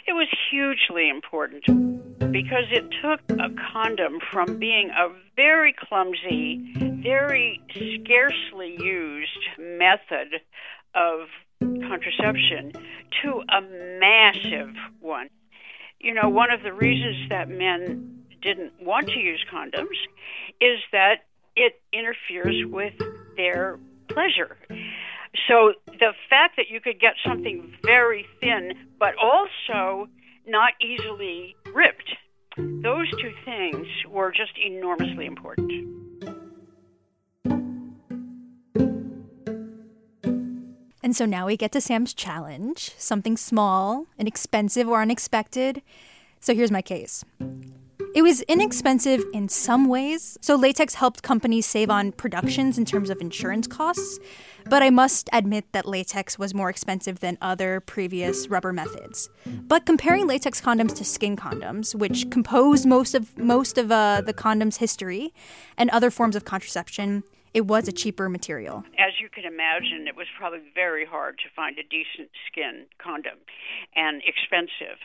It 0.08 0.14
was 0.14 0.28
hugely 0.52 1.10
important 1.10 1.66
because 2.32 2.66
it 2.70 2.86
took 3.02 3.22
a 3.40 3.50
condom 3.72 4.20
from 4.32 4.60
being 4.60 4.92
a 4.92 5.10
very 5.36 5.74
clumsy, 5.74 6.74
very 7.02 7.60
scarcely 7.74 8.78
used 8.80 9.40
method 9.58 10.42
of 10.94 11.28
contraception 11.60 12.72
to 13.24 13.42
a 13.50 13.62
massive 14.00 14.76
one. 15.00 15.30
You 16.00 16.14
know, 16.14 16.30
one 16.30 16.52
of 16.52 16.62
the 16.62 16.74
reasons 16.74 17.30
that 17.30 17.50
men 17.50 18.26
didn't 18.42 18.74
want 18.80 19.08
to 19.08 19.20
use 19.20 19.44
condoms 19.52 19.98
is 20.62 20.80
that 20.92 21.26
it 21.56 21.82
interferes 21.92 22.64
with 22.66 22.94
their 23.38 23.80
pleasure. 24.08 24.58
So 25.48 25.74
the 25.88 26.14
fact 26.30 26.56
that 26.58 26.70
you 26.70 26.80
could 26.82 27.00
get 27.00 27.14
something 27.26 27.74
very 27.84 28.26
thin, 28.40 28.74
but 29.00 29.16
also 29.22 30.08
not 30.48 30.74
easily 30.82 31.56
ripped, 31.74 32.16
those 32.58 33.10
two 33.20 33.34
things 33.44 33.88
were 34.10 34.32
just 34.32 34.54
enormously 34.58 35.26
important. 35.26 35.72
And 41.04 41.16
so 41.16 41.26
now 41.28 41.46
we 41.46 41.56
get 41.56 41.72
to 41.74 41.82
Sam's 41.82 42.16
challenge 42.16 42.92
something 42.98 43.38
small, 43.38 44.08
inexpensive, 44.18 44.88
or 44.88 45.02
unexpected. 45.02 45.84
So 46.40 46.56
here's 46.56 46.72
my 46.72 46.82
case. 46.82 47.24
It 48.16 48.22
was 48.22 48.40
inexpensive 48.44 49.26
in 49.34 49.50
some 49.50 49.90
ways, 49.90 50.38
so 50.40 50.56
latex 50.56 50.94
helped 50.94 51.22
companies 51.22 51.66
save 51.66 51.90
on 51.90 52.14
productions 52.14 52.78
in 52.78 52.86
terms 52.86 53.10
of 53.10 53.20
insurance 53.20 53.68
costs. 53.68 54.20
But 54.70 54.82
I 54.82 54.90
must 54.90 55.30
admit 55.34 55.66
that 55.74 55.86
latex 55.86 56.40
was 56.40 56.54
more 56.54 56.70
expensive 56.70 57.20
than 57.20 57.38
other 57.42 57.82
previous 57.82 58.48
rubber 58.48 58.72
methods. 58.72 59.30
But 59.46 59.86
comparing 59.86 60.28
latex 60.28 60.62
condoms 60.62 60.96
to 60.96 61.04
skin 61.04 61.36
condoms, 61.36 61.94
which 61.94 62.30
compose 62.30 62.86
most 62.86 63.16
of 63.16 63.38
most 63.38 63.78
of 63.78 63.92
uh, 63.92 64.22
the 64.22 64.32
condom's 64.32 64.78
history, 64.78 65.34
and 65.78 65.90
other 65.90 66.10
forms 66.10 66.38
of 66.38 66.46
contraception, 66.46 67.26
it 67.54 67.68
was 67.68 67.88
a 67.88 67.92
cheaper 67.92 68.28
material. 68.28 68.84
As 69.00 69.14
you 69.22 69.30
can 69.30 69.46
imagine, 69.46 70.08
it 70.08 70.16
was 70.16 70.28
probably 70.38 70.60
very 70.74 71.06
hard 71.06 71.38
to 71.40 71.46
find 71.56 71.78
a 71.80 71.84
decent 71.84 72.30
skin 72.48 72.86
condom 72.98 73.40
and 73.96 74.22
expensive. 74.28 75.00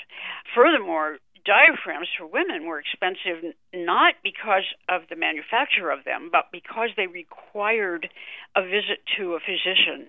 Furthermore, 0.54 1.18
diaphragms 1.44 2.08
for 2.18 2.26
women 2.26 2.66
were 2.66 2.80
expensive 2.80 3.54
not 3.74 4.14
because 4.22 4.64
of 4.88 5.02
the 5.08 5.16
manufacture 5.16 5.90
of 5.90 6.04
them, 6.04 6.28
but 6.30 6.46
because 6.52 6.90
they 6.96 7.06
required 7.06 8.08
a 8.56 8.62
visit 8.62 9.00
to 9.16 9.34
a 9.34 9.40
physician. 9.40 10.08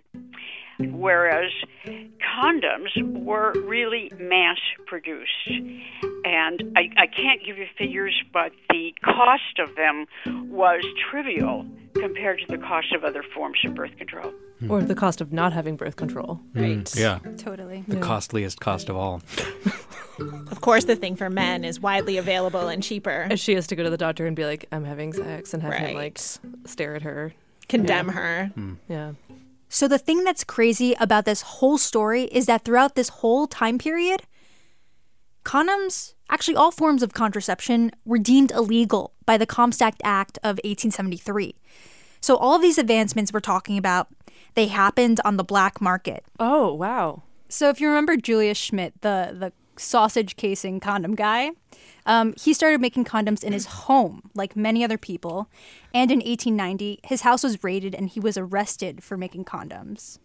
Whereas 0.80 1.52
condoms 1.86 3.24
were 3.24 3.54
really 3.66 4.12
mass 4.20 4.58
produced. 4.88 5.50
And 6.24 6.74
I, 6.76 6.90
I 6.98 7.08
can't 7.08 7.44
give 7.46 7.58
you 7.58 7.68
figures, 7.78 8.20
but 8.34 8.52
the 8.70 8.94
cost 9.04 9.60
of 9.60 9.76
them 9.76 10.06
was 10.50 10.84
trivial 11.12 11.66
compared 11.96 12.40
to 12.40 12.46
the 12.48 12.58
cost 12.58 12.94
of 12.94 13.04
other 13.04 13.24
forms 13.36 13.60
of 13.66 13.76
birth 13.76 13.96
control. 13.98 14.34
Or 14.70 14.82
the 14.84 14.94
cost 14.96 15.22
of 15.22 15.34
not 15.34 15.54
having 15.54 15.76
birth 15.76 15.96
control. 15.96 16.40
Mm, 16.54 16.96
yeah. 17.00 17.20
Totally. 17.38 17.84
The 17.88 17.98
costliest 17.98 18.60
cost 18.60 18.90
of 18.90 18.96
all. 18.96 19.22
Of 20.52 20.62
course, 20.62 20.86
the 20.86 20.96
thing 20.96 21.16
for 21.16 21.30
men 21.32 21.64
is 21.64 21.80
widely 21.80 22.18
available 22.18 22.68
and 22.68 22.84
cheaper. 22.84 23.28
And 23.30 23.40
she 23.40 23.56
has 23.56 23.66
to 23.68 23.76
go 23.76 23.84
to 23.84 23.90
the 23.90 23.98
doctor 23.98 24.28
and 24.28 24.36
be 24.36 24.46
like, 24.46 24.66
I'm 24.72 24.84
having 24.84 25.14
sex 25.14 25.54
and 25.54 25.64
have 25.64 25.74
him 25.74 25.96
like 25.96 26.20
stare 26.66 26.96
at 26.96 27.02
her. 27.02 27.34
Condemn 27.70 28.08
Yeah. 28.08 28.14
her. 28.14 28.52
Yeah. 28.88 29.12
So 29.70 29.88
the 29.88 29.98
thing 29.98 30.24
that's 30.24 30.44
crazy 30.44 30.94
about 31.00 31.26
this 31.26 31.42
whole 31.42 31.78
story 31.78 32.24
is 32.26 32.46
that 32.46 32.64
throughout 32.66 32.96
this 32.96 33.10
whole 33.10 33.48
time 33.48 33.78
period, 33.80 34.24
condoms, 35.44 36.14
actually 36.30 36.56
all 36.56 36.72
forms 36.72 37.02
of 37.02 37.14
contraception, 37.14 37.92
were 38.06 38.18
deemed 38.20 38.52
illegal 38.52 39.14
by 39.26 39.38
the 39.38 39.46
Comstock 39.46 39.96
Act 40.04 40.38
of 40.44 40.60
1873. 40.64 41.56
So 42.22 42.38
all 42.38 42.56
of 42.56 42.62
these 42.62 42.78
advancements 42.78 43.34
we're 43.34 43.40
talking 43.40 43.78
about, 43.78 44.08
they 44.56 44.68
happened 44.68 45.20
on 45.26 45.38
the 45.38 45.44
black 45.44 45.82
market. 45.82 46.24
Oh, 46.40 46.74
wow. 46.74 47.24
So 47.50 47.70
if 47.70 47.82
you 47.82 47.88
remember 47.90 48.16
Julius 48.16 48.58
Schmid, 48.58 48.94
the 49.02 49.36
the 49.38 49.52
sausage 49.78 50.36
casing 50.36 50.80
condom 50.80 51.16
guy, 51.16 51.52
um, 52.06 52.34
he 52.40 52.54
started 52.54 52.80
making 52.80 53.06
condoms 53.06 53.44
in 53.44 53.52
his 53.52 53.66
home, 53.66 54.30
like 54.36 54.56
many 54.56 54.84
other 54.84 54.98
people. 54.98 55.50
And 55.94 56.12
in 56.12 56.20
1890, 56.20 57.00
his 57.04 57.22
house 57.22 57.44
was 57.44 57.64
raided, 57.64 57.96
and 57.96 58.08
he 58.08 58.20
was 58.20 58.38
arrested 58.38 59.04
for 59.04 59.18
making 59.18 59.46
condoms. 59.46 60.20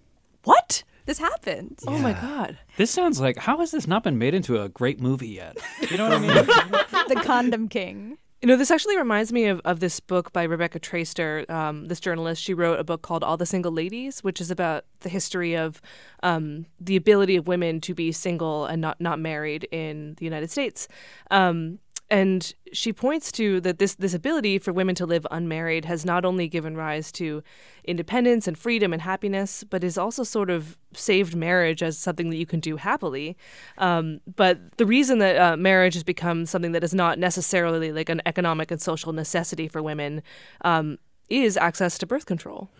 What? 0.44 0.84
This 1.06 1.18
happened. 1.18 1.80
Oh 1.86 1.98
my 1.98 2.12
God. 2.12 2.58
This 2.76 2.90
sounds 2.90 3.20
like 3.20 3.36
how 3.38 3.58
has 3.58 3.70
this 3.70 3.86
not 3.86 4.02
been 4.02 4.18
made 4.18 4.34
into 4.34 4.60
a 4.60 4.68
great 4.68 5.00
movie 5.00 5.28
yet? 5.28 5.56
You 5.88 5.96
know 5.96 6.08
what 6.08 6.18
I 6.18 6.20
mean? 6.20 6.34
the 7.08 7.20
Condom 7.24 7.68
King. 7.68 8.18
You 8.46 8.52
know, 8.52 8.58
this 8.58 8.70
actually 8.70 8.96
reminds 8.96 9.32
me 9.32 9.46
of, 9.46 9.60
of 9.64 9.80
this 9.80 9.98
book 9.98 10.32
by 10.32 10.44
Rebecca 10.44 10.78
Traister, 10.78 11.50
um, 11.50 11.86
this 11.86 11.98
journalist. 11.98 12.40
She 12.40 12.54
wrote 12.54 12.78
a 12.78 12.84
book 12.84 13.02
called 13.02 13.24
All 13.24 13.36
the 13.36 13.44
Single 13.44 13.72
Ladies, 13.72 14.20
which 14.22 14.40
is 14.40 14.52
about 14.52 14.84
the 15.00 15.08
history 15.08 15.56
of 15.56 15.82
um, 16.22 16.66
the 16.78 16.94
ability 16.94 17.34
of 17.34 17.48
women 17.48 17.80
to 17.80 17.92
be 17.92 18.12
single 18.12 18.64
and 18.66 18.80
not, 18.80 19.00
not 19.00 19.18
married 19.18 19.66
in 19.72 20.14
the 20.18 20.24
United 20.24 20.52
States. 20.52 20.86
Um, 21.28 21.80
and 22.08 22.54
she 22.72 22.92
points 22.92 23.32
to 23.32 23.60
that 23.62 23.78
this 23.78 23.94
this 23.96 24.14
ability 24.14 24.58
for 24.58 24.72
women 24.72 24.94
to 24.94 25.06
live 25.06 25.26
unmarried 25.30 25.84
has 25.86 26.04
not 26.04 26.24
only 26.24 26.46
given 26.46 26.76
rise 26.76 27.10
to 27.12 27.42
independence 27.84 28.46
and 28.46 28.56
freedom 28.56 28.92
and 28.92 29.02
happiness, 29.02 29.64
but 29.64 29.82
is 29.82 29.98
also 29.98 30.22
sort 30.22 30.48
of 30.48 30.78
saved 30.94 31.34
marriage 31.34 31.82
as 31.82 31.98
something 31.98 32.30
that 32.30 32.36
you 32.36 32.46
can 32.46 32.60
do 32.60 32.76
happily. 32.76 33.36
Um, 33.78 34.20
but 34.36 34.76
the 34.76 34.86
reason 34.86 35.18
that 35.18 35.36
uh, 35.36 35.56
marriage 35.56 35.94
has 35.94 36.04
become 36.04 36.46
something 36.46 36.72
that 36.72 36.84
is 36.84 36.94
not 36.94 37.18
necessarily 37.18 37.92
like 37.92 38.08
an 38.08 38.22
economic 38.24 38.70
and 38.70 38.80
social 38.80 39.12
necessity 39.12 39.66
for 39.66 39.82
women 39.82 40.22
um, 40.60 40.98
is 41.28 41.56
access 41.56 41.98
to 41.98 42.06
birth 42.06 42.26
control. 42.26 42.70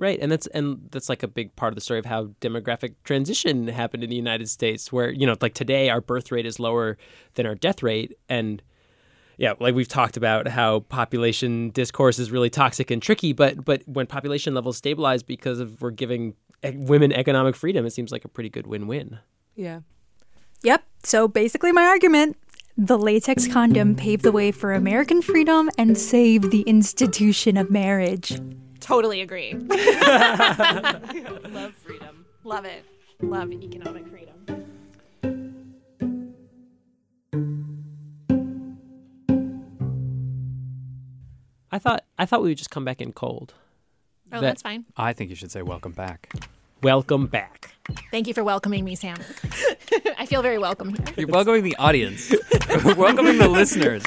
Right, 0.00 0.18
and 0.20 0.30
that's 0.30 0.46
and 0.48 0.88
that's 0.92 1.08
like 1.08 1.24
a 1.24 1.28
big 1.28 1.56
part 1.56 1.72
of 1.72 1.74
the 1.74 1.80
story 1.80 1.98
of 1.98 2.04
how 2.06 2.26
demographic 2.40 2.94
transition 3.02 3.66
happened 3.66 4.04
in 4.04 4.10
the 4.10 4.16
United 4.16 4.48
States, 4.48 4.92
where 4.92 5.10
you 5.10 5.26
know, 5.26 5.34
like 5.40 5.54
today, 5.54 5.90
our 5.90 6.00
birth 6.00 6.30
rate 6.30 6.46
is 6.46 6.60
lower 6.60 6.96
than 7.34 7.46
our 7.46 7.56
death 7.56 7.82
rate, 7.82 8.16
and 8.28 8.62
yeah, 9.38 9.54
like 9.58 9.74
we've 9.74 9.88
talked 9.88 10.16
about 10.16 10.46
how 10.46 10.80
population 10.80 11.70
discourse 11.70 12.20
is 12.20 12.30
really 12.30 12.48
toxic 12.48 12.92
and 12.92 13.02
tricky, 13.02 13.32
but 13.32 13.64
but 13.64 13.82
when 13.86 14.06
population 14.06 14.54
levels 14.54 14.76
stabilize 14.76 15.24
because 15.24 15.58
of 15.58 15.82
we're 15.82 15.90
giving 15.90 16.34
women 16.62 17.12
economic 17.12 17.56
freedom, 17.56 17.84
it 17.84 17.90
seems 17.90 18.12
like 18.12 18.24
a 18.24 18.28
pretty 18.28 18.50
good 18.50 18.68
win-win. 18.68 19.18
Yeah. 19.56 19.80
Yep. 20.62 20.84
So 21.02 21.26
basically, 21.26 21.72
my 21.72 21.84
argument 21.84 22.36
the 22.76 22.96
latex 22.96 23.48
condom 23.48 23.96
paved 23.96 24.22
the 24.22 24.30
way 24.30 24.52
for 24.52 24.72
American 24.72 25.20
freedom 25.20 25.68
and 25.76 25.98
saved 25.98 26.52
the 26.52 26.62
institution 26.62 27.56
of 27.56 27.72
marriage. 27.72 28.38
Totally 28.88 29.20
agree. 29.20 29.52
Love 31.52 31.74
freedom. 31.74 32.24
Love 32.42 32.64
it. 32.64 32.86
Love 33.20 33.52
economic 33.52 34.08
freedom. 34.08 34.34
I 41.70 41.78
thought 41.78 42.04
I 42.18 42.24
thought 42.24 42.42
we 42.42 42.48
would 42.48 42.56
just 42.58 42.70
come 42.70 42.84
back 42.86 43.02
in 43.02 43.12
cold. 43.12 43.52
Oh, 44.32 44.40
That- 44.40 44.46
that's 44.46 44.62
fine. 44.62 44.86
I 44.96 45.12
think 45.12 45.28
you 45.28 45.36
should 45.36 45.50
say 45.50 45.60
welcome 45.60 45.92
back. 45.92 46.32
Welcome 46.82 47.26
back. 47.26 47.74
Thank 48.10 48.26
you 48.26 48.32
for 48.32 48.42
welcoming 48.44 48.84
me, 48.84 48.94
Sam. 48.94 49.18
I 50.18 50.24
feel 50.24 50.40
very 50.40 50.58
welcome 50.58 50.94
here. 50.94 51.04
You're 51.16 51.28
welcoming 51.28 51.62
the 51.64 51.76
audience. 51.76 52.30
welcoming 52.96 53.36
the 53.36 53.48
listeners. 53.48 54.02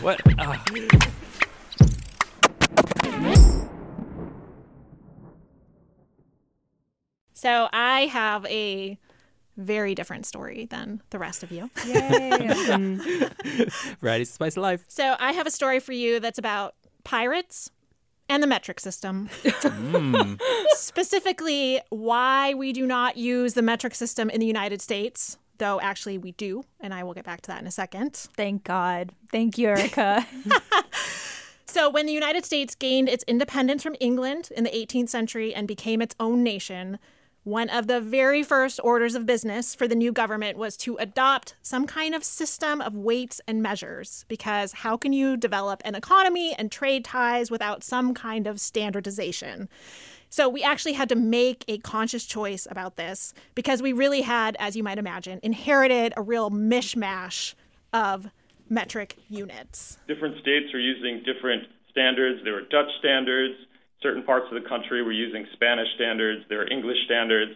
What? 0.00 0.20
ah. 0.38 0.64
So 7.38 7.68
I 7.72 8.06
have 8.06 8.44
a 8.46 8.98
very 9.56 9.94
different 9.94 10.26
story 10.26 10.66
than 10.70 11.00
the 11.10 11.20
rest 11.20 11.44
of 11.44 11.52
you. 11.52 11.70
Yay. 11.86 12.30
right, 12.48 13.72
Variety 14.00 14.24
spice 14.24 14.56
of 14.56 14.64
life. 14.64 14.84
So 14.88 15.14
I 15.20 15.30
have 15.30 15.46
a 15.46 15.50
story 15.52 15.78
for 15.78 15.92
you 15.92 16.18
that's 16.18 16.40
about 16.40 16.74
pirates 17.04 17.70
and 18.28 18.42
the 18.42 18.48
metric 18.48 18.80
system. 18.80 19.28
Hmm. 19.44 20.34
Specifically, 20.70 21.80
why 21.90 22.54
we 22.54 22.72
do 22.72 22.88
not 22.88 23.16
use 23.16 23.54
the 23.54 23.62
metric 23.62 23.94
system 23.94 24.30
in 24.30 24.40
the 24.40 24.46
United 24.46 24.82
States, 24.82 25.38
though 25.58 25.80
actually 25.80 26.18
we 26.18 26.32
do, 26.32 26.64
and 26.80 26.92
I 26.92 27.04
will 27.04 27.14
get 27.14 27.24
back 27.24 27.42
to 27.42 27.46
that 27.52 27.60
in 27.60 27.68
a 27.68 27.70
second. 27.70 28.14
Thank 28.14 28.64
God. 28.64 29.12
Thank 29.30 29.58
you, 29.58 29.68
Erika. 29.68 30.26
So, 31.70 31.90
when 31.90 32.06
the 32.06 32.12
United 32.12 32.46
States 32.46 32.74
gained 32.74 33.10
its 33.10 33.22
independence 33.28 33.82
from 33.82 33.94
England 34.00 34.48
in 34.56 34.64
the 34.64 34.70
18th 34.70 35.10
century 35.10 35.54
and 35.54 35.68
became 35.68 36.00
its 36.00 36.14
own 36.18 36.42
nation, 36.42 36.98
one 37.44 37.70
of 37.70 37.86
the 37.86 38.00
very 38.00 38.42
first 38.42 38.78
orders 38.82 39.14
of 39.14 39.24
business 39.24 39.74
for 39.74 39.88
the 39.88 39.94
new 39.94 40.12
government 40.12 40.58
was 40.58 40.76
to 40.78 40.96
adopt 40.96 41.54
some 41.62 41.86
kind 41.86 42.14
of 42.14 42.22
system 42.22 42.80
of 42.80 42.94
weights 42.94 43.40
and 43.46 43.62
measures. 43.62 44.24
Because 44.28 44.72
how 44.72 44.96
can 44.96 45.12
you 45.12 45.36
develop 45.36 45.80
an 45.84 45.94
economy 45.94 46.54
and 46.58 46.70
trade 46.70 47.04
ties 47.04 47.50
without 47.50 47.82
some 47.82 48.12
kind 48.12 48.46
of 48.46 48.60
standardization? 48.60 49.68
So, 50.30 50.46
we 50.46 50.62
actually 50.62 50.92
had 50.92 51.08
to 51.08 51.14
make 51.14 51.64
a 51.68 51.78
conscious 51.78 52.26
choice 52.26 52.68
about 52.70 52.96
this 52.96 53.32
because 53.54 53.80
we 53.80 53.94
really 53.94 54.20
had, 54.20 54.56
as 54.58 54.76
you 54.76 54.82
might 54.82 54.98
imagine, 54.98 55.40
inherited 55.42 56.12
a 56.18 56.22
real 56.22 56.50
mishmash 56.50 57.54
of 57.94 58.28
metric 58.68 59.16
units. 59.30 59.96
different 60.06 60.38
states 60.40 60.74
are 60.74 60.80
using 60.80 61.22
different 61.24 61.64
standards. 61.90 62.40
There 62.44 62.52
were 62.52 62.62
Dutch 62.62 62.90
standards. 62.98 63.54
Certain 64.02 64.22
parts 64.22 64.46
of 64.50 64.62
the 64.62 64.68
country 64.68 65.02
were 65.02 65.12
using 65.12 65.46
Spanish 65.54 65.88
standards. 65.96 66.44
There 66.48 66.58
were 66.58 66.70
English 66.70 66.98
standards. 67.04 67.52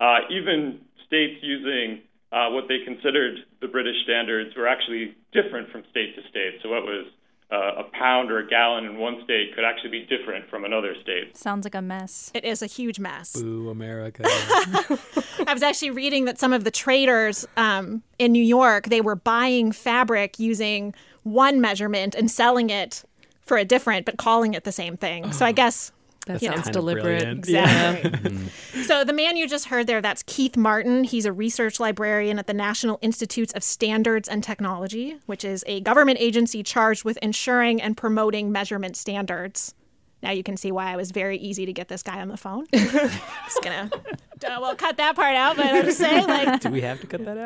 Uh, 0.00 0.18
even 0.30 0.80
states 1.06 1.42
using 1.42 2.02
uh, 2.32 2.48
what 2.50 2.64
they 2.68 2.78
considered 2.84 3.38
the 3.60 3.68
British 3.68 3.96
standards 4.04 4.54
were 4.56 4.66
actually 4.66 5.14
different 5.32 5.70
from 5.70 5.82
state 5.90 6.14
to 6.16 6.22
state. 6.30 6.60
So 6.62 6.70
what 6.70 6.82
was 6.82 7.06
uh, 7.52 7.82
a 7.82 7.84
pound 7.98 8.30
or 8.30 8.38
a 8.38 8.46
gallon 8.46 8.86
in 8.86 8.96
one 8.96 9.20
state 9.24 9.54
could 9.54 9.64
actually 9.64 9.90
be 9.90 10.06
different 10.06 10.48
from 10.48 10.64
another 10.64 10.94
state. 11.02 11.36
Sounds 11.36 11.64
like 11.64 11.74
a 11.74 11.82
mess. 11.82 12.30
It 12.32 12.44
is 12.44 12.62
a 12.62 12.66
huge 12.66 12.98
mess. 12.98 13.34
Boo, 13.34 13.68
America. 13.68 14.22
I 14.26 15.52
was 15.52 15.62
actually 15.62 15.90
reading 15.90 16.24
that 16.24 16.38
some 16.38 16.54
of 16.54 16.64
the 16.64 16.70
traders 16.70 17.46
um, 17.58 18.02
in 18.18 18.32
New 18.32 18.42
York 18.42 18.86
they 18.86 19.02
were 19.02 19.16
buying 19.16 19.70
fabric 19.70 20.38
using 20.38 20.94
one 21.24 21.60
measurement 21.60 22.14
and 22.14 22.30
selling 22.30 22.70
it 22.70 23.04
for 23.52 23.58
a 23.58 23.66
different, 23.66 24.06
but 24.06 24.16
calling 24.16 24.54
it 24.54 24.64
the 24.64 24.72
same 24.72 24.96
thing. 24.96 25.30
So 25.30 25.44
I 25.44 25.52
guess 25.52 25.92
That 26.26 26.40
you 26.40 26.48
know, 26.48 26.54
sounds 26.54 26.64
kind 26.68 26.76
of 26.76 26.80
deliberate. 26.80 27.04
brilliant. 27.20 27.38
Exactly. 27.40 28.48
so 28.84 29.04
the 29.04 29.12
man 29.12 29.36
you 29.36 29.46
just 29.46 29.66
heard 29.66 29.86
there, 29.86 30.00
that's 30.00 30.22
Keith 30.22 30.56
Martin. 30.56 31.04
He's 31.04 31.26
a 31.26 31.32
research 31.34 31.78
librarian 31.78 32.38
at 32.38 32.46
the 32.46 32.54
National 32.54 32.98
Institutes 33.02 33.52
of 33.52 33.62
Standards 33.62 34.26
and 34.26 34.42
Technology, 34.42 35.18
which 35.26 35.44
is 35.44 35.64
a 35.66 35.82
government 35.82 36.16
agency 36.18 36.62
charged 36.62 37.04
with 37.04 37.18
ensuring 37.20 37.82
and 37.82 37.94
promoting 37.94 38.50
measurement 38.50 38.96
standards. 38.96 39.74
Now 40.22 40.30
you 40.30 40.42
can 40.42 40.56
see 40.56 40.72
why 40.72 40.90
I 40.90 40.96
was 40.96 41.10
very 41.10 41.36
easy 41.36 41.66
to 41.66 41.74
get 41.74 41.88
this 41.88 42.02
guy 42.02 42.22
on 42.22 42.28
the 42.28 42.38
phone. 42.38 42.64
just 42.72 43.62
gonna, 43.62 43.90
uh, 43.92 44.58
well, 44.62 44.74
cut 44.76 44.96
that 44.96 45.14
part 45.14 45.34
out, 45.34 45.56
but 45.58 45.66
I'm 45.66 45.84
just 45.84 45.98
saying, 45.98 46.26
like, 46.26 46.60
Do 46.60 46.70
we 46.70 46.80
have 46.80 47.00
to 47.02 47.06
cut 47.06 47.22
that 47.26 47.36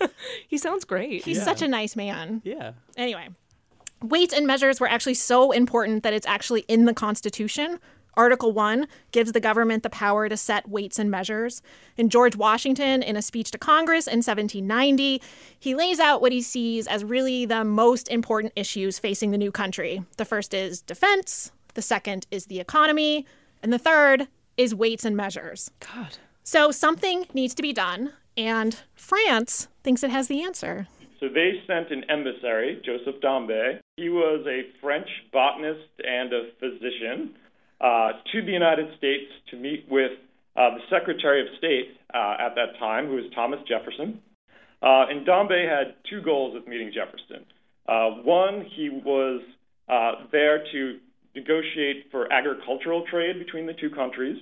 out? 0.00 0.10
He 0.48 0.56
sounds 0.56 0.84
great. 0.84 1.24
he's 1.24 1.42
such 1.42 1.60
a 1.60 1.68
nice 1.68 1.94
man. 1.94 2.40
Yeah. 2.44 2.72
Anyway, 2.96 3.28
weights 4.02 4.34
and 4.34 4.46
measures 4.46 4.80
were 4.80 4.88
actually 4.88 5.14
so 5.14 5.52
important 5.52 6.02
that 6.02 6.12
it's 6.12 6.26
actually 6.26 6.62
in 6.68 6.84
the 6.84 6.94
Constitution. 6.94 7.78
Article 8.16 8.52
1 8.52 8.86
gives 9.10 9.32
the 9.32 9.40
government 9.40 9.82
the 9.82 9.90
power 9.90 10.28
to 10.28 10.36
set 10.36 10.68
weights 10.68 10.98
and 10.98 11.10
measures. 11.10 11.62
And 11.98 12.10
George 12.10 12.36
Washington, 12.36 13.02
in 13.02 13.16
a 13.16 13.22
speech 13.22 13.50
to 13.52 13.58
Congress 13.58 14.06
in 14.06 14.18
1790, 14.18 15.20
he 15.58 15.74
lays 15.74 15.98
out 15.98 16.20
what 16.20 16.32
he 16.32 16.40
sees 16.40 16.86
as 16.86 17.04
really 17.04 17.44
the 17.44 17.64
most 17.64 18.08
important 18.08 18.52
issues 18.54 18.98
facing 18.98 19.30
the 19.30 19.38
new 19.38 19.50
country. 19.50 20.04
The 20.16 20.24
first 20.24 20.54
is 20.54 20.80
defense, 20.80 21.50
the 21.74 21.82
second 21.82 22.26
is 22.30 22.46
the 22.46 22.60
economy, 22.60 23.26
and 23.62 23.72
the 23.72 23.78
third 23.78 24.28
is 24.56 24.74
weights 24.74 25.04
and 25.04 25.16
measures. 25.16 25.70
God. 25.80 26.18
So 26.44 26.70
something 26.70 27.26
needs 27.34 27.54
to 27.54 27.62
be 27.62 27.72
done, 27.72 28.12
and 28.36 28.76
France 28.94 29.68
thinks 29.82 30.02
it 30.02 30.10
has 30.10 30.28
the 30.28 30.42
answer. 30.42 30.86
So 31.20 31.28
they 31.28 31.62
sent 31.66 31.90
an 31.90 32.04
emissary, 32.10 32.80
Joseph 32.84 33.20
Dombey. 33.20 33.80
He 33.96 34.08
was 34.08 34.44
a 34.46 34.62
French 34.80 35.08
botanist 35.32 35.88
and 36.02 36.32
a 36.32 36.50
physician 36.58 37.34
uh, 37.80 38.12
to 38.32 38.42
the 38.44 38.52
United 38.52 38.86
States 38.98 39.30
to 39.50 39.56
meet 39.56 39.86
with 39.88 40.12
uh, 40.56 40.70
the 40.70 40.80
Secretary 40.90 41.40
of 41.40 41.46
State 41.58 41.96
uh, 42.12 42.36
at 42.38 42.54
that 42.54 42.78
time, 42.78 43.06
who 43.06 43.14
was 43.16 43.24
Thomas 43.34 43.60
Jefferson. 43.68 44.20
Uh, 44.82 45.06
and 45.08 45.24
Dombey 45.24 45.64
had 45.68 45.94
two 46.10 46.20
goals 46.22 46.54
with 46.54 46.66
meeting 46.68 46.92
Jefferson. 46.92 47.46
Uh, 47.88 48.22
one, 48.22 48.66
he 48.76 48.90
was 48.90 49.40
uh, 49.88 50.26
there 50.30 50.64
to 50.72 50.98
negotiate 51.34 52.06
for 52.10 52.32
agricultural 52.32 53.04
trade 53.10 53.38
between 53.38 53.66
the 53.66 53.72
two 53.74 53.90
countries. 53.90 54.38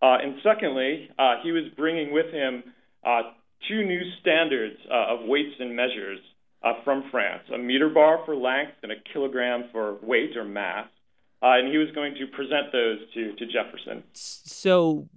Uh, 0.00 0.18
and 0.22 0.36
secondly, 0.42 1.08
uh, 1.18 1.36
he 1.42 1.52
was 1.52 1.64
bringing 1.76 2.12
with 2.12 2.32
him 2.32 2.62
uh, 3.04 3.22
two 3.66 3.84
new 3.84 4.00
standards 4.20 4.76
uh, 4.90 5.14
of 5.14 5.26
weights 5.26 5.54
and 5.58 5.74
measures 5.74 6.20
uh, 6.62 6.74
from 6.84 7.04
France 7.10 7.44
a 7.54 7.58
meter 7.58 7.88
bar 7.88 8.20
for 8.24 8.34
length 8.34 8.72
and 8.82 8.92
a 8.92 8.96
kilogram 9.12 9.64
for 9.72 9.96
weight 10.02 10.36
or 10.36 10.44
mass. 10.44 10.88
Uh, 11.40 11.58
and 11.58 11.68
he 11.68 11.78
was 11.78 11.88
going 11.94 12.14
to 12.14 12.26
present 12.26 12.72
those 12.72 12.98
to, 13.14 13.32
to 13.36 13.46
Jefferson. 13.46 14.02
So 14.12 15.08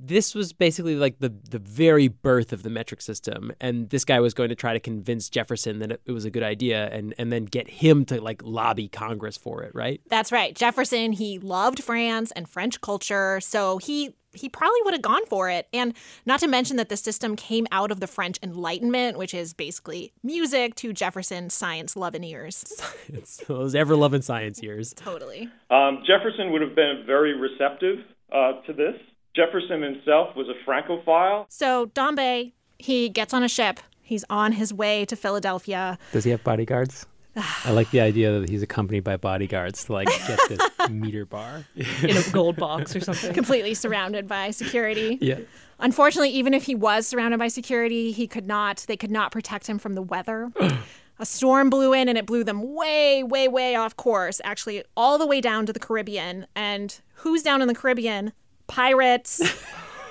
this 0.00 0.34
was 0.34 0.52
basically 0.52 0.94
like 0.96 1.18
the 1.18 1.28
the 1.50 1.58
very 1.58 2.08
birth 2.08 2.52
of 2.52 2.62
the 2.62 2.70
metric 2.70 3.00
system 3.02 3.50
and 3.60 3.90
this 3.90 4.04
guy 4.04 4.20
was 4.20 4.32
going 4.32 4.48
to 4.48 4.54
try 4.54 4.72
to 4.72 4.80
convince 4.80 5.28
Jefferson 5.28 5.80
that 5.80 5.90
it, 5.90 6.00
it 6.06 6.12
was 6.12 6.24
a 6.24 6.30
good 6.30 6.42
idea 6.42 6.88
and 6.90 7.14
and 7.18 7.32
then 7.32 7.44
get 7.44 7.68
him 7.68 8.04
to 8.06 8.20
like 8.20 8.40
lobby 8.44 8.88
Congress 8.88 9.36
for 9.36 9.62
it, 9.62 9.74
right? 9.74 10.00
That's 10.08 10.32
right. 10.32 10.54
Jefferson, 10.54 11.12
he 11.12 11.38
loved 11.38 11.82
France 11.82 12.30
and 12.32 12.48
French 12.48 12.80
culture, 12.80 13.40
so 13.40 13.78
he 13.78 14.14
he 14.38 14.48
probably 14.48 14.80
would 14.84 14.94
have 14.94 15.02
gone 15.02 15.24
for 15.26 15.50
it. 15.50 15.68
And 15.72 15.94
not 16.24 16.40
to 16.40 16.48
mention 16.48 16.76
that 16.76 16.88
the 16.88 16.96
system 16.96 17.36
came 17.36 17.66
out 17.72 17.90
of 17.90 18.00
the 18.00 18.06
French 18.06 18.38
Enlightenment, 18.42 19.18
which 19.18 19.34
is 19.34 19.52
basically 19.52 20.12
music 20.22 20.74
to 20.76 20.92
Jefferson's 20.92 21.54
science 21.54 21.96
loving 21.96 22.24
ears. 22.24 22.64
It's 23.12 23.38
those 23.46 23.74
ever 23.74 23.96
loving 23.96 24.22
science 24.22 24.62
years. 24.62 24.94
Totally. 24.94 25.48
Um, 25.70 26.02
Jefferson 26.06 26.52
would 26.52 26.62
have 26.62 26.74
been 26.74 27.02
very 27.06 27.34
receptive 27.36 27.98
uh, 28.32 28.60
to 28.66 28.72
this. 28.72 28.94
Jefferson 29.34 29.82
himself 29.82 30.36
was 30.36 30.48
a 30.48 30.54
Francophile. 30.64 31.46
So 31.48 31.86
Dombey, 31.86 32.54
he 32.78 33.08
gets 33.08 33.32
on 33.34 33.42
a 33.42 33.48
ship. 33.48 33.80
He's 34.02 34.24
on 34.30 34.52
his 34.52 34.72
way 34.72 35.04
to 35.06 35.16
Philadelphia. 35.16 35.98
Does 36.12 36.24
he 36.24 36.30
have 36.30 36.42
bodyguards? 36.44 37.06
I 37.64 37.70
like 37.70 37.90
the 37.90 38.00
idea 38.00 38.40
that 38.40 38.48
he's 38.48 38.62
accompanied 38.62 39.04
by 39.04 39.16
bodyguards 39.16 39.84
to 39.84 39.92
like 39.92 40.08
get 40.08 40.40
this 40.48 40.60
meter 40.90 41.24
bar. 41.24 41.64
In 42.02 42.16
a 42.16 42.22
gold 42.32 42.56
box 42.58 42.94
or 42.96 43.00
something. 43.00 43.32
completely 43.32 43.74
surrounded 43.74 44.26
by 44.26 44.50
security. 44.50 45.18
Yeah. 45.20 45.40
Unfortunately, 45.80 46.30
even 46.30 46.54
if 46.54 46.64
he 46.64 46.74
was 46.74 47.06
surrounded 47.06 47.38
by 47.38 47.48
security, 47.48 48.10
he 48.12 48.26
could 48.26 48.46
not 48.46 48.84
they 48.88 48.96
could 48.96 49.10
not 49.10 49.30
protect 49.32 49.66
him 49.66 49.78
from 49.78 49.94
the 49.94 50.02
weather. 50.02 50.50
A 51.20 51.26
storm 51.26 51.68
blew 51.68 51.92
in 51.92 52.08
and 52.08 52.16
it 52.16 52.26
blew 52.26 52.44
them 52.44 52.74
way, 52.74 53.24
way, 53.24 53.48
way 53.48 53.74
off 53.74 53.96
course, 53.96 54.40
actually 54.44 54.84
all 54.96 55.18
the 55.18 55.26
way 55.26 55.40
down 55.40 55.66
to 55.66 55.72
the 55.72 55.80
Caribbean. 55.80 56.46
And 56.54 56.96
who's 57.14 57.42
down 57.42 57.60
in 57.60 57.66
the 57.66 57.74
Caribbean? 57.74 58.32
Pirates. 58.68 59.40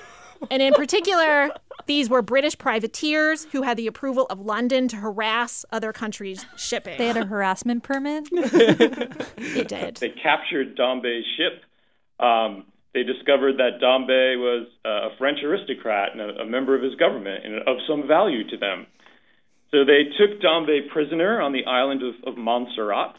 and 0.50 0.60
in 0.60 0.74
particular, 0.74 1.50
these 1.86 2.10
were 2.10 2.22
British 2.22 2.56
privateers 2.58 3.44
who 3.52 3.62
had 3.62 3.76
the 3.76 3.86
approval 3.86 4.26
of 4.30 4.40
London 4.40 4.88
to 4.88 4.96
harass 4.96 5.64
other 5.70 5.92
countries' 5.92 6.44
shipping. 6.56 6.98
They 6.98 7.06
had 7.06 7.16
a 7.16 7.26
harassment 7.26 7.82
permit. 7.82 8.28
They 9.38 9.64
did. 9.64 9.96
They 9.96 10.10
captured 10.10 10.76
Dombey's 10.76 11.24
ship. 11.36 11.62
Um, 12.20 12.66
they 12.94 13.02
discovered 13.02 13.58
that 13.58 13.80
Dombey 13.80 14.36
was 14.36 14.66
uh, 14.84 15.08
a 15.08 15.16
French 15.18 15.38
aristocrat 15.42 16.12
and 16.12 16.20
a, 16.20 16.42
a 16.42 16.46
member 16.46 16.76
of 16.76 16.82
his 16.82 16.94
government 16.96 17.44
and 17.44 17.56
of 17.68 17.76
some 17.88 18.06
value 18.06 18.48
to 18.50 18.56
them. 18.56 18.86
So 19.70 19.84
they 19.84 20.04
took 20.18 20.40
Dombey 20.40 20.88
prisoner 20.92 21.40
on 21.40 21.52
the 21.52 21.64
island 21.66 22.02
of, 22.02 22.14
of 22.26 22.38
Montserrat 22.38 23.14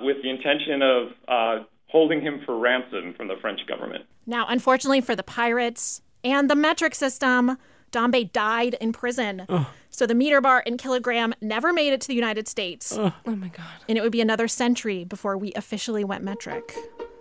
with 0.00 0.16
the 0.22 0.30
intention 0.30 0.82
of 0.82 1.08
uh, 1.28 1.64
holding 1.88 2.20
him 2.20 2.40
for 2.44 2.58
ransom 2.58 3.14
from 3.16 3.28
the 3.28 3.36
French 3.40 3.60
government. 3.68 4.04
Now, 4.26 4.46
unfortunately 4.48 5.00
for 5.00 5.14
the 5.14 5.22
pirates 5.22 6.02
and 6.22 6.48
the 6.48 6.56
metric 6.56 6.94
system, 6.94 7.58
Dombey 7.94 8.24
died 8.24 8.74
in 8.80 8.92
prison. 8.92 9.46
So 9.88 10.04
the 10.04 10.16
meter 10.16 10.40
bar 10.40 10.64
and 10.66 10.76
kilogram 10.76 11.32
never 11.40 11.72
made 11.72 11.92
it 11.92 12.00
to 12.00 12.08
the 12.08 12.14
United 12.16 12.48
States. 12.48 12.92
Oh 12.98 13.12
my 13.24 13.46
god. 13.46 13.66
And 13.88 13.96
it 13.96 14.00
would 14.00 14.10
be 14.10 14.20
another 14.20 14.48
century 14.48 15.04
before 15.04 15.38
we 15.38 15.52
officially 15.52 16.02
went 16.02 16.24
metric. 16.24 16.74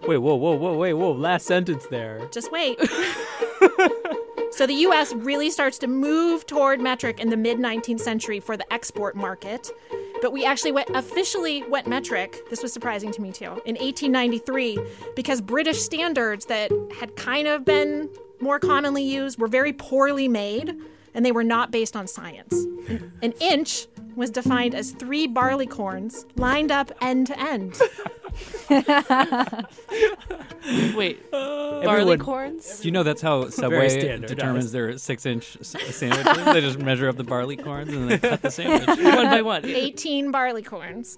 Wait, 0.08 0.18
whoa, 0.18 0.34
whoa, 0.34 0.56
whoa, 0.56 0.76
wait, 0.76 0.94
whoa! 0.94 1.12
Last 1.12 1.46
sentence 1.46 1.86
there. 1.92 2.28
Just 2.32 2.52
wait. 2.52 2.80
so 4.52 4.66
the 4.66 4.74
US 4.88 5.14
really 5.14 5.52
starts 5.52 5.78
to 5.78 5.88
move 5.88 6.48
toward 6.48 6.82
metric 6.82 7.20
in 7.20 7.30
the 7.30 7.38
mid 7.38 7.60
19th 7.60 8.00
century 8.00 8.40
for 8.40 8.58
the 8.58 8.74
export 8.74 9.16
market. 9.16 9.70
But 10.24 10.34
we 10.34 10.44
actually 10.44 10.72
went 10.72 10.90
officially 10.96 11.62
went 11.70 11.86
metric. 11.86 12.50
This 12.50 12.64
was 12.64 12.74
surprising 12.74 13.12
to 13.12 13.22
me 13.22 13.32
too. 13.32 13.62
In 13.66 13.76
1893 13.76 14.80
because 15.16 15.40
British 15.40 15.80
standards 15.84 16.46
that 16.46 16.72
had 17.00 17.16
kind 17.16 17.48
of 17.48 17.64
been 17.64 18.10
more 18.44 18.60
commonly 18.60 19.04
used 19.04 19.40
were 19.40 19.48
very 19.48 19.74
poorly 19.74 20.28
made 20.28 20.76
and 21.16 21.26
they 21.26 21.32
were 21.32 21.44
not 21.44 21.72
based 21.72 21.96
on 21.96 22.08
science. 22.08 22.54
An, 22.88 23.12
an 23.22 23.34
inch 23.40 23.88
was 24.16 24.30
defined 24.30 24.76
as 24.76 24.92
3 24.92 25.28
barley 25.28 25.68
corns 25.68 26.26
lined 26.36 26.72
up 26.72 26.92
end 27.02 27.28
to 27.28 27.40
end. 27.40 27.80
Wait. 30.96 31.30
barley 31.32 31.88
Everyone- 31.88 32.20
corns? 32.20 32.80
Do 32.80 32.88
you 32.88 32.92
know 32.92 33.04
that's 33.04 33.22
how 33.22 33.50
Subway 33.50 34.18
determines 34.20 34.72
their 34.72 34.98
six-inch 34.98 35.58
uh, 35.60 35.64
sandwiches? 35.64 36.46
they 36.46 36.62
just 36.62 36.80
measure 36.80 37.10
up 37.10 37.18
the 37.18 37.24
barley 37.24 37.58
corns 37.58 37.90
and 37.94 38.10
then 38.10 38.20
they 38.20 38.30
cut 38.30 38.42
the 38.42 38.52
sandwich. 38.52 38.88
one 38.88 38.98
by 39.30 39.42
one. 39.42 39.66
18 39.66 40.32
barley 40.32 40.64
corns. 40.64 41.18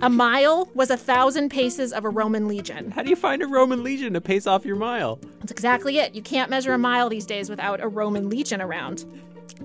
A 0.00 0.08
mile 0.08 0.70
was 0.74 0.90
a 0.90 0.96
thousand 0.96 1.48
paces 1.48 1.92
of 1.92 2.04
a 2.04 2.08
Roman 2.08 2.46
legion. 2.46 2.92
How 2.92 3.02
do 3.02 3.10
you 3.10 3.16
find 3.16 3.42
a 3.42 3.46
Roman 3.46 3.82
legion 3.82 4.12
to 4.12 4.20
pace 4.20 4.46
off 4.46 4.64
your 4.64 4.76
mile? 4.76 5.18
That's 5.40 5.50
exactly 5.50 5.98
it. 5.98 6.14
You 6.14 6.22
can't 6.22 6.50
measure 6.50 6.72
a 6.72 6.78
mile 6.78 7.08
these 7.08 7.26
days 7.26 7.50
without 7.50 7.80
a 7.80 7.88
Roman 7.88 8.28
legion 8.28 8.60
around. 8.60 9.04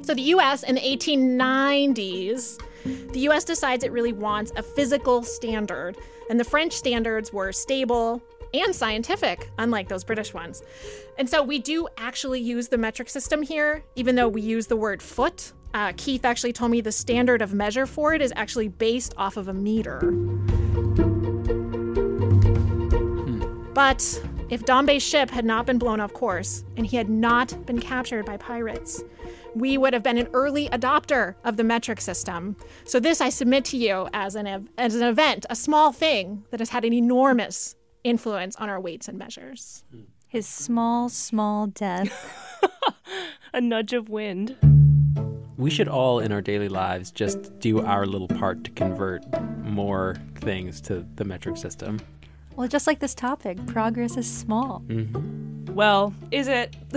So 0.01 0.13
the 0.13 0.23
US 0.23 0.63
in 0.63 0.75
the 0.75 0.81
1890s, 0.81 2.59
the 3.11 3.19
US 3.29 3.43
decides 3.43 3.83
it 3.83 3.91
really 3.91 4.13
wants 4.13 4.51
a 4.55 4.63
physical 4.63 5.21
standard, 5.23 5.97
and 6.29 6.39
the 6.39 6.43
French 6.43 6.73
standards 6.73 7.31
were 7.31 7.51
stable 7.51 8.21
and 8.53 8.75
scientific, 8.75 9.49
unlike 9.57 9.87
those 9.87 10.03
British 10.03 10.33
ones. 10.33 10.63
And 11.17 11.29
so 11.29 11.43
we 11.43 11.59
do 11.59 11.87
actually 11.97 12.39
use 12.39 12.69
the 12.69 12.77
metric 12.77 13.09
system 13.09 13.41
here, 13.41 13.83
even 13.95 14.15
though 14.15 14.27
we 14.27 14.41
use 14.41 14.67
the 14.67 14.75
word 14.75 15.01
foot. 15.01 15.53
Uh, 15.73 15.91
Keith 15.97 16.23
actually 16.23 16.53
told 16.53 16.71
me 16.71 16.81
the 16.81 16.91
standard 16.91 17.41
of 17.41 17.53
measure 17.53 17.85
for 17.85 18.13
it 18.13 18.21
is 18.21 18.31
actually 18.35 18.67
based 18.67 19.13
off 19.17 19.37
of 19.37 19.47
a 19.47 19.53
meter. 19.53 19.99
But 23.73 24.21
if 24.49 24.65
Dombey's 24.65 25.01
ship 25.01 25.31
had 25.31 25.45
not 25.45 25.65
been 25.65 25.79
blown 25.79 25.99
off 25.99 26.13
course 26.13 26.63
and 26.77 26.85
he 26.85 26.95
had 26.95 27.09
not 27.09 27.65
been 27.65 27.79
captured 27.79 28.23
by 28.23 28.37
pirates, 28.37 29.03
we 29.55 29.79
would 29.79 29.93
have 29.93 30.03
been 30.03 30.19
an 30.19 30.27
early 30.33 30.69
adopter 30.69 31.35
of 31.43 31.57
the 31.57 31.63
metric 31.63 31.99
system. 31.99 32.55
So 32.85 32.99
this 32.99 33.19
I 33.19 33.29
submit 33.29 33.65
to 33.65 33.77
you 33.77 34.09
as 34.13 34.35
an 34.35 34.45
ev- 34.45 34.69
as 34.77 34.93
an 34.93 35.03
event, 35.03 35.47
a 35.49 35.55
small 35.55 35.91
thing 35.91 36.43
that 36.51 36.59
has 36.59 36.69
had 36.69 36.85
an 36.85 36.93
enormous 36.93 37.75
influence 38.03 38.55
on 38.57 38.69
our 38.69 38.79
weights 38.79 39.07
and 39.07 39.17
measures. 39.17 39.83
His 40.27 40.45
small, 40.45 41.09
small 41.09 41.67
death. 41.67 42.11
A 43.53 43.61
nudge 43.61 43.93
of 43.93 44.09
wind. 44.09 44.55
We 45.57 45.69
should 45.69 45.87
all 45.87 46.19
in 46.19 46.31
our 46.31 46.41
daily 46.41 46.69
lives 46.69 47.11
just 47.11 47.59
do 47.59 47.81
our 47.81 48.05
little 48.05 48.27
part 48.27 48.63
to 48.63 48.71
convert 48.71 49.23
more 49.63 50.15
things 50.35 50.81
to 50.81 51.05
the 51.15 51.25
metric 51.25 51.57
system. 51.57 51.99
Well, 52.55 52.67
just 52.67 52.87
like 52.87 52.99
this 52.99 53.15
topic, 53.15 53.63
progress 53.67 54.17
is 54.17 54.31
small. 54.31 54.83
Mm-hmm. 54.87 55.73
Well, 55.73 56.13
is 56.31 56.47
it? 56.47 56.75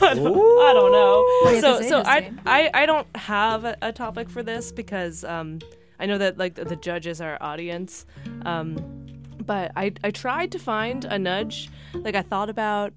I, 0.00 0.14
don't, 0.14 0.26
I 0.26 0.72
don't 0.72 0.92
know. 0.92 1.26
What 1.42 1.50
do 1.50 1.56
you 1.56 1.62
have 1.62 1.82
So, 1.82 1.88
so 1.88 2.02
I, 2.04 2.32
I, 2.46 2.70
I 2.72 2.86
don't 2.86 3.06
have 3.16 3.64
a, 3.64 3.76
a 3.82 3.92
topic 3.92 4.30
for 4.30 4.42
this 4.42 4.70
because 4.70 5.24
um, 5.24 5.58
I 5.98 6.06
know 6.06 6.18
that 6.18 6.38
like 6.38 6.54
the, 6.54 6.64
the 6.64 6.76
judge 6.76 7.06
is 7.06 7.20
our 7.20 7.38
audience. 7.40 8.06
Um, 8.44 8.76
but 9.44 9.72
I, 9.74 9.92
I 10.04 10.10
tried 10.10 10.52
to 10.52 10.58
find 10.58 11.04
a 11.04 11.18
nudge. 11.18 11.70
Like 11.92 12.14
I 12.14 12.22
thought 12.22 12.50
about, 12.50 12.92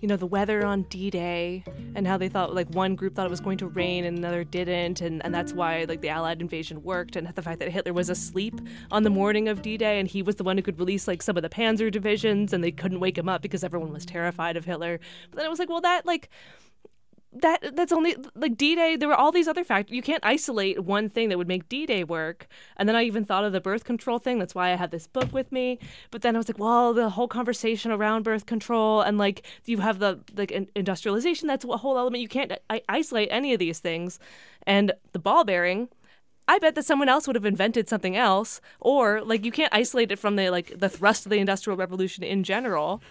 you 0.00 0.08
know, 0.08 0.16
the 0.16 0.26
weather 0.26 0.64
on 0.64 0.82
D-Day 0.82 1.64
and 1.94 2.06
how 2.06 2.16
they 2.16 2.28
thought 2.28 2.54
like 2.54 2.68
one 2.70 2.94
group 2.94 3.14
thought 3.14 3.26
it 3.26 3.30
was 3.30 3.40
going 3.40 3.58
to 3.58 3.66
rain 3.66 4.04
and 4.04 4.16
another 4.18 4.44
didn't, 4.44 5.00
and, 5.00 5.24
and 5.24 5.34
that's 5.34 5.52
why 5.52 5.84
like 5.88 6.00
the 6.00 6.08
Allied 6.08 6.40
invasion 6.40 6.82
worked, 6.82 7.16
and 7.16 7.26
the 7.26 7.42
fact 7.42 7.58
that 7.60 7.70
Hitler 7.70 7.92
was 7.92 8.08
asleep 8.08 8.60
on 8.90 9.02
the 9.02 9.10
morning 9.10 9.48
of 9.48 9.62
D-Day 9.62 9.98
and 9.98 10.08
he 10.08 10.22
was 10.22 10.36
the 10.36 10.44
one 10.44 10.56
who 10.56 10.62
could 10.62 10.78
release 10.78 11.08
like 11.08 11.22
some 11.22 11.36
of 11.36 11.42
the 11.42 11.48
Panzer 11.48 11.90
divisions, 11.90 12.52
and 12.52 12.62
they 12.62 12.70
couldn't 12.70 13.00
wake 13.00 13.18
him 13.18 13.28
up 13.28 13.42
because 13.42 13.64
everyone 13.64 13.92
was 13.92 14.06
terrified 14.06 14.56
of 14.56 14.64
Hitler. 14.64 15.00
But 15.30 15.36
then 15.36 15.46
it 15.46 15.50
was 15.50 15.58
like, 15.58 15.68
well, 15.68 15.80
that 15.80 16.06
like 16.06 16.28
that 17.32 17.76
that's 17.76 17.92
only 17.92 18.16
like 18.34 18.56
D-Day. 18.56 18.96
There 18.96 19.08
were 19.08 19.14
all 19.14 19.32
these 19.32 19.48
other 19.48 19.64
factors. 19.64 19.94
You 19.94 20.02
can't 20.02 20.24
isolate 20.24 20.80
one 20.84 21.08
thing 21.08 21.28
that 21.28 21.36
would 21.36 21.48
make 21.48 21.68
D-Day 21.68 22.04
work. 22.04 22.46
And 22.76 22.88
then 22.88 22.96
I 22.96 23.02
even 23.04 23.24
thought 23.24 23.44
of 23.44 23.52
the 23.52 23.60
birth 23.60 23.84
control 23.84 24.18
thing. 24.18 24.38
That's 24.38 24.54
why 24.54 24.72
I 24.72 24.76
had 24.76 24.90
this 24.90 25.06
book 25.06 25.32
with 25.32 25.52
me. 25.52 25.78
But 26.10 26.22
then 26.22 26.34
I 26.34 26.38
was 26.38 26.48
like, 26.48 26.58
well, 26.58 26.94
the 26.94 27.10
whole 27.10 27.28
conversation 27.28 27.92
around 27.92 28.22
birth 28.22 28.46
control 28.46 29.02
and 29.02 29.18
like 29.18 29.46
you 29.66 29.78
have 29.78 29.98
the 29.98 30.20
like 30.36 30.50
in- 30.50 30.70
industrialization. 30.74 31.48
That's 31.48 31.64
a 31.64 31.76
whole 31.76 31.98
element. 31.98 32.22
You 32.22 32.28
can't 32.28 32.52
I- 32.70 32.82
isolate 32.88 33.28
any 33.30 33.52
of 33.52 33.58
these 33.58 33.78
things. 33.78 34.18
And 34.66 34.92
the 35.12 35.18
ball 35.18 35.44
bearing. 35.44 35.88
I 36.50 36.58
bet 36.58 36.76
that 36.76 36.86
someone 36.86 37.10
else 37.10 37.26
would 37.26 37.36
have 37.36 37.44
invented 37.44 37.90
something 37.90 38.16
else, 38.16 38.62
or 38.80 39.20
like 39.22 39.44
you 39.44 39.52
can't 39.52 39.68
isolate 39.70 40.10
it 40.10 40.18
from 40.18 40.36
the 40.36 40.48
like 40.48 40.78
the 40.78 40.88
thrust 40.88 41.26
of 41.26 41.30
the 41.30 41.36
industrial 41.36 41.76
revolution 41.76 42.24
in 42.24 42.42
general 42.42 43.02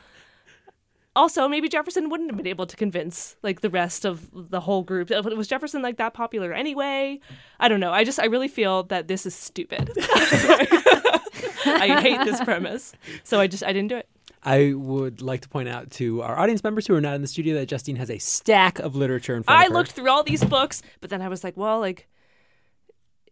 also 1.18 1.48
maybe 1.48 1.68
jefferson 1.68 2.10
wouldn't 2.10 2.30
have 2.30 2.38
been 2.38 2.48
able 2.48 2.66
to 2.68 2.76
convince 2.78 3.36
like 3.44 3.62
the 3.62 3.70
rest 3.70 4.06
of 4.06 4.30
the 4.34 4.62
whole 4.62 4.84
group. 4.84 5.10
Was 5.10 5.48
jefferson 5.48 5.82
like 5.82 5.98
that 5.98 6.14
popular 6.14 6.54
anyway? 6.54 7.20
I 7.60 7.68
don't 7.68 7.80
know. 7.80 7.92
I 7.92 8.04
just 8.04 8.20
i 8.20 8.26
really 8.26 8.48
feel 8.48 8.84
that 8.84 9.08
this 9.08 9.26
is 9.26 9.36
stupid. 9.36 9.92
I 11.66 12.00
hate 12.02 12.24
this 12.24 12.40
premise. 12.42 12.94
So 13.24 13.40
i 13.40 13.48
just 13.48 13.64
i 13.64 13.74
didn't 13.74 13.90
do 13.90 13.98
it. 13.98 14.08
I 14.44 14.74
would 14.76 15.22
like 15.22 15.42
to 15.42 15.50
point 15.50 15.68
out 15.68 15.90
to 15.92 16.22
our 16.22 16.38
audience 16.40 16.64
members 16.64 16.88
who 16.88 16.96
are 16.96 17.02
not 17.02 17.16
in 17.16 17.22
the 17.22 17.28
studio 17.28 17.56
that 17.56 17.66
Justine 17.68 17.98
has 17.98 18.10
a 18.10 18.18
stack 18.20 18.80
of 18.80 18.96
literature 18.96 19.36
in 19.36 19.44
front 19.44 19.60
i 19.60 19.64
of 19.66 19.70
her. 19.70 19.74
looked 19.78 19.92
through 19.92 20.10
all 20.10 20.24
these 20.24 20.44
books 20.44 20.82
but 21.02 21.10
then 21.10 21.22
i 21.22 21.28
was 21.28 21.44
like 21.44 21.58
well 21.58 21.80
like 21.80 22.08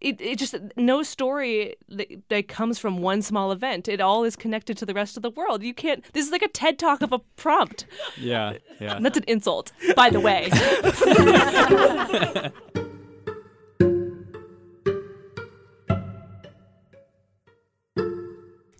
it, 0.01 0.19
it 0.19 0.37
just 0.37 0.55
no 0.75 1.03
story 1.03 1.75
that, 1.89 2.07
that 2.29 2.47
comes 2.47 2.79
from 2.79 2.99
one 2.99 3.21
small 3.21 3.51
event 3.51 3.87
it 3.87 4.01
all 4.01 4.23
is 4.23 4.35
connected 4.35 4.77
to 4.77 4.85
the 4.85 4.93
rest 4.93 5.17
of 5.17 5.23
the 5.23 5.29
world 5.31 5.63
you 5.63 5.73
can't 5.73 6.03
this 6.13 6.25
is 6.25 6.31
like 6.31 6.41
a 6.41 6.47
ted 6.47 6.77
talk 6.79 7.01
of 7.01 7.11
a 7.11 7.19
prompt 7.37 7.85
Yeah, 8.17 8.57
yeah. 8.79 8.95
and 8.95 9.05
that's 9.05 9.17
an 9.17 9.23
insult 9.27 9.71
by 9.95 10.09
the 10.09 10.19
way 10.19 10.49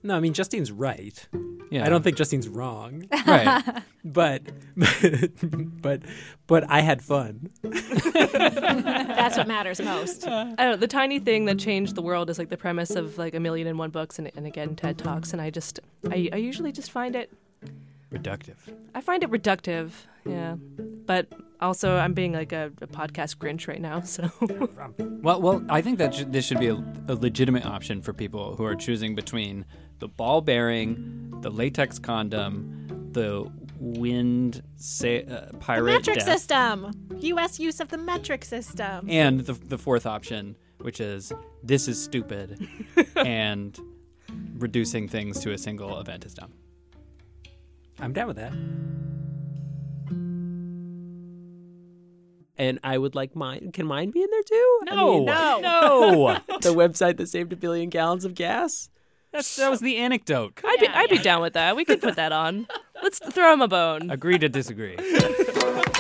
No, 0.04 0.16
I 0.16 0.20
mean 0.20 0.34
Justine's 0.34 0.72
right. 0.72 1.28
Yeah. 1.76 1.86
I 1.86 1.90
don't 1.90 2.04
think 2.04 2.16
Justine's 2.16 2.48
wrong. 2.48 3.04
Right. 3.28 3.62
but 4.06 4.44
but 5.82 6.04
but 6.48 6.70
I 6.70 6.80
had 6.80 7.02
fun. 7.02 7.50
That's 7.64 9.36
what 9.36 9.46
matters 9.50 9.82
most. 9.82 10.26
I 10.28 10.56
don't 10.56 10.58
know. 10.58 10.76
The 10.78 10.88
tiny 10.88 11.20
thing 11.20 11.44
that 11.46 11.60
changed 11.60 11.96
the 11.96 12.02
world 12.02 12.30
is 12.30 12.40
like 12.40 12.48
the 12.48 12.56
premise 12.56 12.92
of 12.92 13.18
like 13.18 13.36
a 13.36 13.42
million 13.42 13.68
and 13.68 13.78
one 13.78 13.90
books 13.90 14.18
and, 14.18 14.32
and 14.38 14.48
again 14.48 14.78
TED 14.78 14.98
Talks. 14.98 15.34
And 15.34 15.42
I 15.42 15.50
just, 15.50 15.82
I, 16.10 16.30
I 16.32 16.38
usually 16.38 16.72
just 16.72 16.92
find 16.92 17.14
it, 17.14 17.30
Reductive. 18.10 18.56
I 18.94 19.02
find 19.02 19.22
it 19.22 19.30
reductive. 19.30 19.92
Yeah. 20.26 20.56
But 21.06 21.32
also, 21.62 21.98
I'm 21.98 22.14
being 22.14 22.34
like 22.34 22.52
a, 22.52 22.72
a 22.82 22.88
podcast 22.88 23.38
Grinch 23.38 23.68
right 23.68 23.82
now. 23.82 24.02
So 24.02 24.30
Well, 25.22 25.42
well, 25.42 25.66
I 25.70 25.82
think 25.82 25.98
that 26.00 26.14
sh- 26.16 26.24
this 26.28 26.46
should 26.46 26.60
be 26.60 26.68
a, 26.68 26.76
a 27.08 27.16
legitimate 27.16 27.66
option 27.66 28.02
for 28.02 28.14
people 28.14 28.56
who 28.56 28.66
are 28.66 28.76
choosing 28.76 29.16
between 29.16 29.66
the 30.00 30.08
ball 30.08 30.42
bearing, 30.42 31.32
the 31.42 31.50
latex 31.50 32.00
condom, 32.00 33.10
the 33.12 33.50
wind 33.80 34.62
sa- 34.78 35.08
uh, 35.08 35.52
pirate 35.60 35.86
metric 35.94 36.18
death, 36.18 36.26
system. 36.26 36.92
U.S. 37.20 37.60
use 37.60 37.80
of 37.80 37.90
the 37.90 37.98
metric 37.98 38.44
system. 38.46 39.08
and 39.10 39.42
the, 39.42 39.54
the 39.54 39.78
fourth 39.78 40.06
option, 40.06 40.56
which 40.80 41.00
is 41.00 41.32
this 41.64 41.88
is 41.88 42.02
stupid, 42.04 42.68
and 43.16 43.80
reducing 44.58 45.08
things 45.08 45.40
to 45.42 45.52
a 45.52 45.58
single 45.58 46.00
event 46.00 46.26
is 46.26 46.34
dumb. 46.34 46.52
I'm 48.00 48.12
down 48.12 48.28
with 48.28 48.38
that. 48.38 48.52
And 52.58 52.80
I 52.84 52.98
would 52.98 53.16
like 53.16 53.36
mine. 53.36 53.72
Can 53.74 53.86
mine 53.86 54.12
be 54.12 54.22
in 54.22 54.30
there 54.32 54.44
too? 54.44 54.80
I 54.90 54.96
No. 54.96 55.14
mean, 55.16 55.26
No. 55.26 55.60
no. 55.62 56.34
the 56.62 56.74
website 56.74 57.18
that 57.18 57.28
saved 57.28 57.52
a 57.54 57.56
billion 57.56 57.90
gallons 57.90 58.24
of 58.26 58.34
gas. 58.34 58.90
That's, 59.32 59.58
that 59.58 59.70
was 59.70 59.82
the 59.82 59.98
anecdote. 59.98 60.62
I'd 60.64 60.80
be, 60.80 60.88
I'd 60.88 61.10
be 61.10 61.18
down 61.18 61.42
with 61.42 61.54
that. 61.54 61.76
We 61.76 61.84
could 61.84 62.00
put 62.02 62.16
that 62.16 62.32
on. 62.32 62.68
Let's 63.04 63.20
throw 63.20 63.52
him 63.52 63.62
a 63.62 63.68
bone. 63.68 64.10
Agree 64.10 64.38
to 64.40 64.48
disagree. 64.48 64.96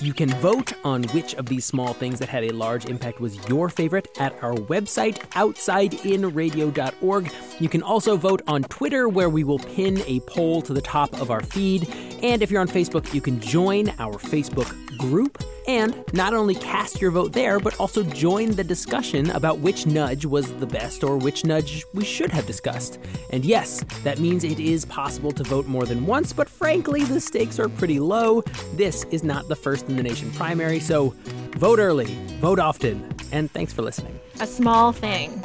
You 0.00 0.14
can 0.14 0.30
vote 0.34 0.74
on 0.84 1.02
which 1.04 1.34
of 1.34 1.46
these 1.46 1.64
small 1.64 1.92
things 1.92 2.20
that 2.20 2.28
had 2.28 2.44
a 2.44 2.52
large 2.52 2.86
impact 2.86 3.18
was 3.18 3.36
your 3.48 3.68
favorite 3.68 4.06
at 4.20 4.40
our 4.44 4.54
website, 4.54 5.18
outsideinradio.org. 5.30 7.32
You 7.58 7.68
can 7.68 7.82
also 7.82 8.16
vote 8.16 8.42
on 8.46 8.62
Twitter, 8.62 9.08
where 9.08 9.28
we 9.28 9.42
will 9.42 9.58
pin 9.58 10.00
a 10.06 10.20
poll 10.20 10.62
to 10.62 10.72
the 10.72 10.82
top 10.82 11.20
of 11.20 11.32
our 11.32 11.42
feed. 11.42 11.92
And 12.22 12.42
if 12.42 12.50
you're 12.50 12.60
on 12.60 12.68
Facebook, 12.68 13.12
you 13.12 13.20
can 13.20 13.40
join 13.40 13.88
our 13.98 14.14
Facebook 14.14 14.72
group 14.98 15.42
and 15.68 16.02
not 16.14 16.32
only 16.32 16.54
cast 16.54 17.00
your 17.00 17.10
vote 17.10 17.32
there, 17.32 17.60
but 17.60 17.78
also 17.78 18.02
join 18.02 18.50
the 18.52 18.64
discussion 18.64 19.30
about 19.30 19.58
which 19.58 19.86
nudge 19.86 20.24
was 20.24 20.52
the 20.54 20.66
best 20.66 21.04
or 21.04 21.18
which 21.18 21.44
nudge 21.44 21.84
we 21.92 22.04
should 22.04 22.30
have 22.30 22.46
discussed. 22.46 22.98
And 23.30 23.44
yes, 23.44 23.84
that 24.02 24.18
means 24.18 24.44
it 24.44 24.58
is 24.58 24.86
possible 24.86 25.30
to 25.32 25.44
vote 25.44 25.66
more 25.66 25.84
than 25.84 26.06
once, 26.06 26.32
but 26.32 26.48
frankly, 26.48 27.04
the 27.04 27.20
stakes 27.20 27.58
are 27.58 27.68
pretty 27.68 28.00
low. 28.00 28.42
This 28.74 29.04
is 29.10 29.22
not 29.22 29.46
the 29.48 29.56
first 29.56 29.88
the 29.98 30.08
nation 30.08 30.30
primary, 30.32 30.80
so 30.80 31.14
vote 31.56 31.78
early, 31.78 32.14
vote 32.40 32.58
often, 32.58 33.04
and 33.32 33.50
thanks 33.50 33.72
for 33.72 33.82
listening. 33.82 34.18
A 34.40 34.46
small 34.46 34.92
thing. 34.92 35.42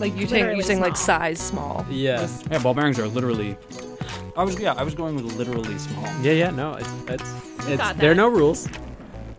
Like 0.00 0.12
you 0.14 0.22
take, 0.26 0.32
Literally 0.42 0.56
using 0.56 0.80
like 0.80 0.96
size 0.96 1.38
small. 1.38 1.86
Yeah. 1.88 2.28
Yeah, 2.50 2.58
ball 2.58 2.74
bearings 2.74 2.98
are 2.98 3.06
literally. 3.06 3.56
I 4.36 4.42
was 4.42 4.58
yeah, 4.58 4.74
I 4.74 4.82
was 4.82 4.94
going 4.94 5.14
with 5.14 5.36
literally 5.36 5.78
small. 5.78 6.04
Yeah, 6.20 6.32
yeah, 6.32 6.50
no, 6.50 6.74
it's, 6.74 6.88
it's, 7.08 7.68
it's 7.68 7.92
there 7.94 8.10
are 8.10 8.14
no 8.16 8.28
rules. 8.28 8.68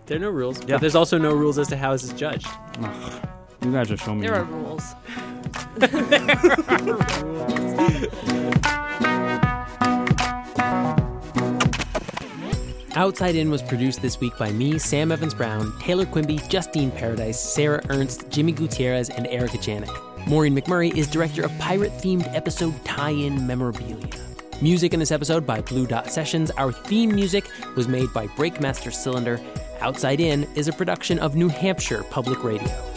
There 0.05 0.17
are 0.17 0.21
no 0.21 0.29
rules, 0.29 0.59
Yeah. 0.61 0.75
but 0.75 0.81
there's 0.81 0.95
also 0.95 1.17
no 1.17 1.33
rules 1.33 1.57
as 1.57 1.67
to 1.69 1.77
how 1.77 1.91
this 1.91 2.03
is 2.03 2.13
judged. 2.13 2.47
You 3.61 3.71
guys 3.71 3.91
are 3.91 3.97
showing 3.97 4.21
me. 4.21 4.27
There 4.27 4.35
are 4.35 4.43
rules. 4.45 4.93
Outside 12.97 13.35
In 13.35 13.51
was 13.51 13.61
produced 13.61 14.01
this 14.01 14.21
week 14.21 14.37
by 14.37 14.53
me, 14.53 14.79
Sam 14.79 15.11
Evans 15.11 15.33
Brown, 15.33 15.77
Taylor 15.79 16.05
Quimby, 16.05 16.39
Justine 16.47 16.91
Paradis, 16.91 17.37
Sara 17.37 17.81
Ernst, 17.89 18.29
Jimmy 18.29 18.53
Gutierrez, 18.53 19.09
and 19.09 19.27
Erika 19.27 19.57
Janik. 19.57 19.93
Maureen 20.27 20.55
McMurray 20.55 20.95
is 20.95 21.05
director 21.05 21.43
of 21.43 21.51
pirate 21.59 21.91
themed 21.97 22.25
episode 22.33 22.73
tie 22.85 23.09
in 23.09 23.45
memorabilia. 23.45 24.07
Music 24.61 24.93
in 24.93 25.01
this 25.01 25.11
episode 25.11 25.45
by 25.45 25.59
Blue 25.59 25.85
Dot 25.85 26.09
Sessions. 26.09 26.51
Our 26.51 26.71
theme 26.71 27.13
music 27.13 27.49
was 27.75 27.89
made 27.89 28.13
by 28.13 28.27
Breakmaster 28.27 28.93
Cylinder. 28.93 29.41
Outside 29.81 30.21
In 30.21 30.47
is 30.55 30.69
a 30.69 30.73
production 30.73 31.19
of 31.19 31.35
New 31.35 31.49
Hampshire 31.49 32.03
Public 32.03 32.45
Radio. 32.45 32.94